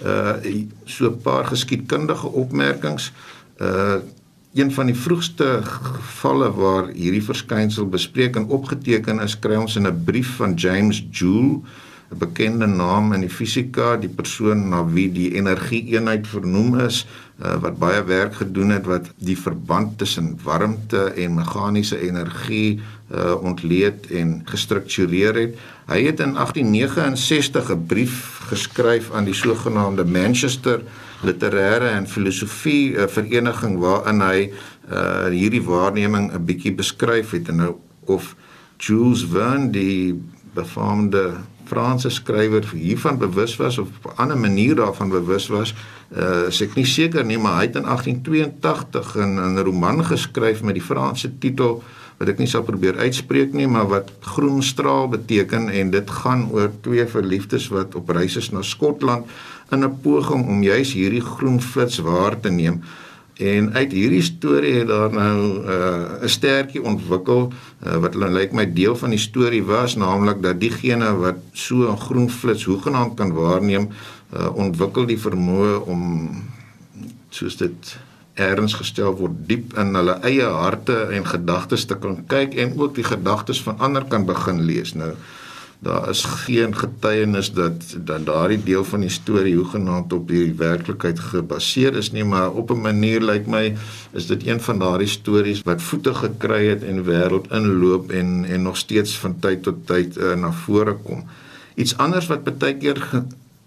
Uh 0.01 0.33
so 0.85 1.05
'n 1.05 1.21
paar 1.21 1.45
geskiedkundige 1.45 2.27
opmerkings. 2.27 3.11
Uh 3.61 4.01
een 4.53 4.71
van 4.71 4.85
die 4.85 4.95
vroegste 4.95 5.61
gevalle 5.63 6.51
waar 6.51 6.87
hierdie 6.87 7.23
verskynsel 7.23 7.89
bespreek 7.89 8.35
en 8.35 8.47
opgeteken 8.47 9.19
is, 9.19 9.39
kry 9.39 9.55
ons 9.55 9.75
in 9.75 9.87
'n 9.87 10.03
brief 10.03 10.35
van 10.35 10.53
James 10.53 11.05
Joule 11.11 11.61
'n 12.11 12.17
bekende 12.17 12.67
naam 12.67 13.13
in 13.13 13.21
die 13.25 13.29
fisika, 13.29 13.95
die 13.97 14.09
persoon 14.09 14.69
na 14.69 14.83
wie 14.85 15.11
die 15.11 15.33
energieeenheid 15.33 16.27
vernoem 16.27 16.79
is, 16.79 17.07
uh, 17.41 17.55
wat 17.61 17.79
baie 17.79 18.03
werk 18.03 18.35
gedoen 18.35 18.69
het 18.69 18.85
wat 18.85 19.09
die 19.17 19.37
verband 19.37 19.97
tussen 19.97 20.37
warmte 20.43 21.09
en 21.17 21.35
meganiese 21.35 21.99
energie 21.99 22.79
uh, 23.11 23.35
ontleed 23.41 24.07
en 24.11 24.41
gestruktureer 24.45 25.35
het. 25.35 25.57
Hy 25.89 25.99
het 26.05 26.19
in 26.19 26.33
1869 26.37 27.71
'n 27.71 27.85
brief 27.85 28.39
geskryf 28.49 29.11
aan 29.11 29.25
die 29.25 29.33
sogenaamde 29.33 30.05
Manchester 30.05 30.81
Literêre 31.23 31.89
en 31.89 32.07
Filosofie 32.07 32.93
uh, 32.93 33.07
Vereniging 33.07 33.79
waarin 33.79 34.21
hy 34.21 34.51
uh, 34.91 35.27
hierdie 35.33 35.63
waarneming 35.63 36.31
'n 36.31 36.45
bietjie 36.45 36.73
beskryf 36.73 37.31
het 37.31 37.49
en 37.49 37.55
nou 37.55 37.75
of 38.05 38.35
Jules 38.77 39.25
Verne 39.25 39.69
die 39.69 40.21
befaamde 40.53 41.33
Franse 41.65 42.09
skrywer 42.09 42.65
hiervan 42.73 43.17
bewus 43.17 43.55
was 43.57 43.77
of 43.77 43.87
op 43.87 44.11
'n 44.11 44.21
ander 44.21 44.37
manier 44.37 44.75
daarvan 44.75 45.09
bewus 45.09 45.47
was, 45.47 45.73
uh 46.17 46.47
is 46.47 46.61
ek 46.61 46.75
nie 46.75 46.85
seker 46.85 47.25
nie, 47.25 47.37
maar 47.37 47.55
hy 47.55 47.65
het 47.65 47.75
in 47.75 47.85
1882 47.85 49.15
'n 49.15 49.39
'n 49.39 49.63
roman 49.63 50.05
geskryf 50.05 50.61
met 50.63 50.73
die 50.73 50.83
Franse 50.83 51.37
titel 51.39 51.83
wat 52.17 52.29
ek 52.31 52.37
nie 52.39 52.47
sal 52.47 52.63
probeer 52.63 52.97
uitspreek 52.97 53.53
nie, 53.53 53.67
maar 53.67 53.87
wat 53.87 54.11
Groen 54.19 54.63
straal 54.63 55.09
beteken 55.11 55.69
en 55.69 55.89
dit 55.91 56.09
gaan 56.09 56.47
oor 56.51 56.71
twee 56.81 57.05
verliefdes 57.05 57.67
wat 57.67 57.95
op 57.95 58.09
reis 58.09 58.37
is 58.39 58.51
na 58.51 58.61
Skotland 58.61 59.25
in 59.71 59.83
'n 59.83 59.99
poging 60.01 60.47
om 60.47 60.63
juis 60.63 60.93
hierdie 60.93 61.21
groen 61.21 61.61
flits 61.61 61.97
waar 61.97 62.39
te 62.39 62.49
neem. 62.49 62.81
En 63.35 63.73
uit 63.73 63.91
hierdie 63.91 64.23
storie 64.23 64.73
het 64.79 64.87
daar 64.87 65.11
nou 65.11 65.39
uh, 65.39 66.19
'n 66.21 66.23
uh, 66.23 66.27
stertjie 66.31 66.83
ontwikkel 66.83 67.51
uh, 67.51 67.95
wat 67.95 68.15
lyk 68.15 68.31
like 68.31 68.55
my 68.55 68.73
deel 68.73 68.95
van 68.95 69.09
die 69.09 69.19
storie 69.19 69.63
was 69.63 69.95
naamlik 69.95 70.41
dat 70.41 70.59
diegene 70.59 71.11
wat 71.15 71.35
so 71.51 71.91
'n 71.91 71.99
groen 71.99 72.29
flits 72.29 72.63
hoegenaamd 72.63 73.15
kan 73.15 73.33
waarneem, 73.33 73.89
uh, 74.37 74.55
ontwikkel 74.55 75.05
die 75.05 75.19
vermoë 75.19 75.83
om 75.85 76.29
soos 77.29 77.57
dit 77.57 77.97
erns 78.33 78.73
gestel 78.73 79.15
word 79.15 79.35
diep 79.47 79.77
in 79.77 79.95
hulle 79.95 80.19
eie 80.23 80.43
harte 80.43 80.95
en 80.95 81.27
gedagtes 81.27 81.85
te 81.85 81.95
kan 81.95 82.23
kyk 82.27 82.53
en 82.53 82.79
ook 82.79 82.95
die 82.95 83.03
gedagtes 83.03 83.61
van 83.61 83.79
ander 83.79 84.05
kan 84.05 84.25
begin 84.25 84.61
lees. 84.61 84.93
Nou 84.93 85.11
daar 85.85 86.09
is 86.09 86.23
geen 86.23 86.73
getuienis 86.75 87.51
dat 87.53 87.83
dat 88.09 88.25
daardie 88.25 88.63
deel 88.63 88.83
van 88.83 89.05
die 89.05 89.09
storie 89.13 89.55
hoegenaamd 89.55 90.13
op 90.13 90.27
die 90.27 90.53
werklikheid 90.57 91.19
gebaseer 91.19 91.97
is 92.01 92.09
nie 92.11 92.25
maar 92.25 92.51
op 92.51 92.71
'n 92.73 92.81
manier 92.81 93.21
lyk 93.21 93.45
like 93.45 93.49
my 93.49 93.75
is 94.11 94.27
dit 94.27 94.47
een 94.47 94.61
van 94.61 94.79
daardie 94.79 95.07
stories 95.07 95.61
wat 95.61 95.81
voete 95.81 96.13
gekry 96.13 96.65
het 96.67 96.83
en 96.83 97.05
wêreld 97.05 97.51
inloop 97.51 98.11
en 98.11 98.45
en 98.45 98.61
nog 98.61 98.77
steeds 98.77 99.17
van 99.19 99.39
tyd 99.39 99.63
tot 99.63 99.85
tyd 99.85 100.17
uh, 100.17 100.33
na 100.33 100.51
vore 100.51 100.95
kom. 101.03 101.23
Iets 101.75 101.97
anders 101.97 102.27
wat 102.27 102.57
baie 102.57 102.77
keer 102.77 103.23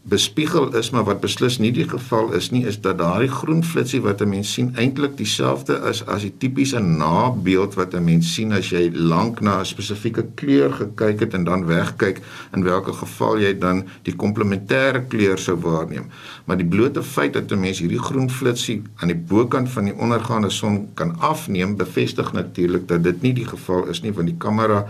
bespiegel 0.09 0.77
is 0.77 0.89
maar 0.91 1.05
wat 1.05 1.21
beslis 1.21 1.59
nie 1.61 1.71
die 1.75 1.87
geval 1.89 2.31
is 2.37 2.49
nie 2.51 2.63
is 2.71 2.79
dat 2.81 2.99
daardie 3.01 3.31
groen 3.31 3.61
flitsie 3.65 4.01
wat 4.01 4.21
'n 4.23 4.29
mens 4.29 4.53
sien 4.53 4.71
eintlik 4.77 5.17
dieselfde 5.17 5.75
is 5.91 6.01
as 6.07 6.23
die 6.23 6.33
tipiese 6.39 6.79
nabeeld 6.79 7.75
wat 7.75 7.95
'n 7.95 8.05
mens 8.05 8.35
sien 8.35 8.53
as 8.53 8.71
jy 8.71 8.91
lank 8.95 9.41
na 9.41 9.59
'n 9.61 9.67
spesifieke 9.67 10.25
kleur 10.35 10.73
gekyk 10.73 11.21
het 11.21 11.35
en 11.35 11.45
dan 11.45 11.67
wegkyk 11.67 12.21
in 12.55 12.65
watter 12.65 12.95
geval 12.95 13.39
jy 13.39 13.59
dan 13.59 13.85
die 14.03 14.15
komplementêre 14.17 15.03
kleur 15.09 15.39
sou 15.39 15.57
waarneem. 15.61 16.07
Maar 16.45 16.57
die 16.57 16.67
blote 16.67 17.03
feit 17.03 17.33
dat 17.33 17.51
'n 17.51 17.61
mens 17.61 17.79
hierdie 17.79 18.03
groen 18.03 18.31
flitsie 18.31 18.83
aan 18.97 19.09
die 19.09 19.23
bokant 19.29 19.69
van 19.69 19.85
die 19.85 19.95
ondergaande 19.95 20.51
son 20.51 20.89
kan 20.95 21.19
afneem 21.21 21.77
bevestig 21.77 22.33
natuurlik 22.33 22.89
dat 22.89 23.03
dit 23.03 23.23
nie 23.23 23.33
die 23.33 23.47
geval 23.47 23.89
is 23.89 24.03
nie 24.03 24.13
want 24.13 24.27
die 24.27 24.39
kamera 24.39 24.87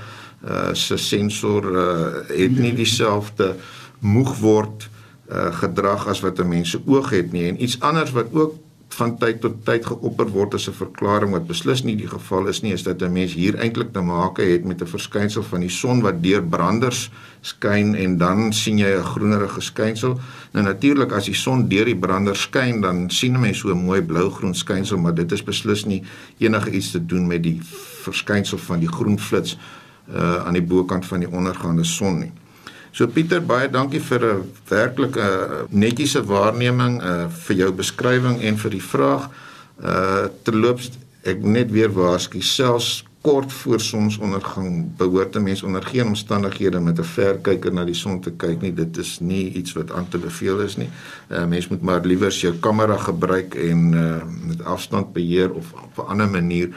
uh, 0.48 0.68
se 0.72 0.96
sensor 0.96 1.64
uh, 1.72 2.06
het 2.28 2.58
nie 2.58 2.74
dieselfde 2.74 3.56
moeg 3.98 4.38
word 4.38 4.82
uh, 4.82 4.97
gedrag 5.30 6.06
as 6.08 6.20
wat 6.20 6.38
'n 6.38 6.48
mens 6.48 6.70
se 6.70 6.80
oog 6.86 7.10
het 7.10 7.32
nie 7.32 7.48
en 7.48 7.62
iets 7.62 7.80
anders 7.80 8.10
wat 8.10 8.32
ook 8.32 8.54
van 8.98 9.14
tyd 9.20 9.40
tot 9.40 9.60
tyd 9.66 9.84
geopper 9.86 10.28
word 10.32 10.54
as 10.54 10.68
'n 10.68 10.76
verklaring 10.76 11.30
wat 11.30 11.46
beslis 11.46 11.82
nie 11.84 11.96
die 11.96 12.08
geval 12.08 12.48
is 12.48 12.62
nie 12.62 12.72
is 12.72 12.82
dat 12.82 13.02
'n 13.02 13.12
mens 13.12 13.34
hier 13.34 13.54
eintlik 13.54 13.92
te 13.92 14.00
maak 14.00 14.36
het 14.36 14.64
met 14.64 14.80
'n 14.82 14.86
verskynsel 14.86 15.42
van 15.42 15.60
die 15.60 15.68
son 15.68 16.00
wat 16.00 16.22
deur 16.22 16.42
branders 16.42 17.10
skyn 17.40 17.94
en 17.94 18.18
dan 18.18 18.52
sien 18.52 18.78
jy 18.78 18.88
'n 18.96 19.04
groenerige 19.04 19.60
skynsel. 19.60 20.18
Nou 20.52 20.64
natuurlik 20.64 21.12
as 21.12 21.24
die 21.24 21.34
son 21.34 21.68
deur 21.68 21.84
die 21.84 21.96
branders 21.96 22.40
skyn 22.40 22.80
dan 22.80 23.10
sien 23.10 23.34
'n 23.34 23.40
mens 23.40 23.58
so 23.58 23.68
'n 23.70 23.84
mooi 23.84 24.02
blou-groen 24.02 24.54
skynsel, 24.54 24.98
maar 24.98 25.14
dit 25.14 25.32
is 25.32 25.44
beslis 25.44 25.84
nie 25.84 26.02
enige 26.38 26.70
iets 26.70 26.90
te 26.90 27.06
doen 27.06 27.26
met 27.26 27.42
die 27.42 27.60
verskynsel 28.02 28.58
van 28.58 28.78
die 28.80 28.92
groen 28.92 29.18
flits 29.18 29.58
uh 30.08 30.46
aan 30.46 30.54
die 30.54 30.62
bokant 30.62 31.06
van 31.06 31.20
die 31.20 31.30
ondergaande 31.30 31.84
son 31.84 32.18
nie. 32.18 32.32
So 32.92 33.06
Pieter, 33.06 33.40
baie 33.40 33.68
dankie 33.68 34.00
vir 34.00 34.24
'n 34.24 34.52
werklike 34.68 35.66
netjiese 35.70 36.22
waarneming 36.24 37.02
uh 37.02 37.28
vir 37.28 37.56
jou 37.56 37.72
beskrywing 37.72 38.40
en 38.42 38.56
vir 38.56 38.70
die 38.70 38.82
vraag. 38.82 39.28
Uh 39.82 40.28
terloops 40.42 40.90
ek 41.24 41.42
net 41.42 41.70
weer 41.70 41.92
waarsku 41.92 42.40
selfs 42.40 43.04
kort 43.20 43.52
voor 43.52 43.80
sonsondergang 43.80 44.96
behoort 44.96 45.36
'n 45.36 45.42
mens 45.42 45.62
onder 45.62 45.82
geen 45.82 46.06
omstandighede 46.06 46.80
met 46.80 46.98
'n 46.98 47.04
verkyker 47.04 47.72
na 47.72 47.84
die 47.84 47.94
son 47.94 48.20
te 48.20 48.30
kyk 48.30 48.60
nie. 48.60 48.74
Dit 48.74 48.96
is 48.96 49.20
nie 49.20 49.52
iets 49.52 49.72
wat 49.72 49.92
aan 49.92 50.08
te 50.08 50.18
beveel 50.18 50.60
is 50.60 50.76
nie. 50.76 50.88
'n 51.28 51.34
uh, 51.34 51.46
Mens 51.46 51.68
moet 51.68 51.82
maar 51.82 52.04
liewer 52.04 52.30
jou 52.30 52.54
kamera 52.54 52.96
gebruik 52.96 53.54
en 53.54 53.92
uh 53.92 54.22
met 54.46 54.64
afstand 54.64 55.12
beheer 55.12 55.52
of 55.52 55.72
op 55.72 55.98
'n 55.98 56.10
ander 56.10 56.28
manier 56.28 56.68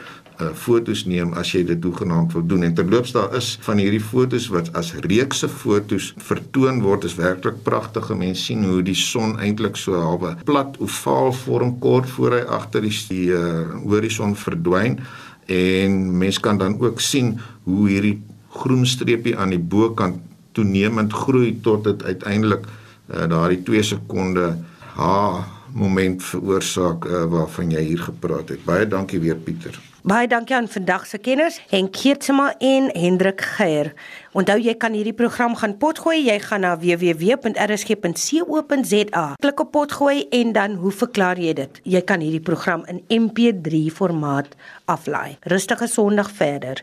uh, 0.42 0.50
fotos 0.58 1.04
neem 1.06 1.32
as 1.38 1.52
jy 1.54 1.62
dit 1.68 1.84
hoegenaamd 1.86 2.34
wil 2.36 2.44
doen 2.50 2.66
en 2.66 2.74
terloops 2.74 3.14
daar 3.16 3.34
is 3.38 3.52
van 3.66 3.80
hierdie 3.82 4.02
fotos 4.02 4.48
wat 4.52 4.72
as 4.78 4.92
reekse 5.06 5.48
fotos 5.48 6.12
vertoon 6.28 6.82
word 6.84 7.06
is 7.08 7.16
werklik 7.20 7.62
pragtige 7.66 8.16
mense 8.18 8.48
sien 8.48 8.64
hoe 8.66 8.82
die 8.82 8.98
son 8.98 9.38
eintlik 9.38 9.78
so 9.80 10.00
halwe 10.00 10.34
plat 10.48 10.76
ovaal 10.82 11.32
vorm 11.44 11.76
kort 11.78 12.10
voor 12.16 12.38
hy 12.38 12.42
agter 12.58 12.84
die, 12.86 12.94
die 13.08 13.30
uh, 13.36 13.78
horison 13.86 14.36
verdwyn 14.36 14.98
en 15.52 16.02
mense 16.18 16.42
kan 16.42 16.58
dan 16.58 16.78
ook 16.80 17.00
sien 17.00 17.36
hoe 17.68 17.88
hierdie 17.88 18.18
groen 18.52 18.86
streepie 18.86 19.36
aan 19.38 19.54
die 19.54 19.62
bokant 19.62 20.20
toenemend 20.52 21.12
groei 21.12 21.54
tot 21.64 21.84
dit 21.88 22.02
uiteindelik 22.04 22.66
uh, 22.66 23.26
daardie 23.28 23.62
2 23.64 23.82
sekonde 23.94 24.52
ha 24.96 25.18
moment 25.72 26.22
veroorsaak 26.22 27.06
uh, 27.08 27.24
waarvan 27.32 27.72
jy 27.72 27.80
hier 27.92 28.04
gepraat 28.10 28.52
het. 28.52 28.64
Baie 28.68 28.88
dankie 28.88 29.20
weer 29.20 29.36
Pieter. 29.40 29.91
Baie 30.02 30.26
dankie 30.26 30.56
aan 30.56 30.66
vandag 30.66 31.06
se 31.06 31.18
kenners, 31.22 31.60
Henk 31.70 31.94
Geertsma 31.96 32.54
en 32.58 32.90
Hendrik 32.90 33.40
Geier. 33.54 33.92
Onthou 34.34 34.58
jy 34.58 34.74
kan 34.74 34.96
hierdie 34.98 35.14
program 35.14 35.54
gaan 35.60 35.76
potgooi. 35.78 36.26
Jy 36.26 36.38
gaan 36.42 36.66
na 36.66 36.72
www.rsg.co.za. 36.74 37.54
Klik 39.38 39.62
op 39.62 39.70
potgooi 39.70 40.26
en 40.34 40.52
dan 40.58 40.74
hoe 40.82 40.90
verklaar 40.90 41.38
jy 41.38 41.54
dit? 41.54 41.80
Jy 41.86 42.02
kan 42.02 42.18
hierdie 42.18 42.42
program 42.42 42.82
in 42.90 42.98
MP3 43.06 43.94
formaat 43.94 44.58
aflaai. 44.90 45.38
Rustige 45.46 45.86
Sondag 45.86 46.34
verder. 46.34 46.82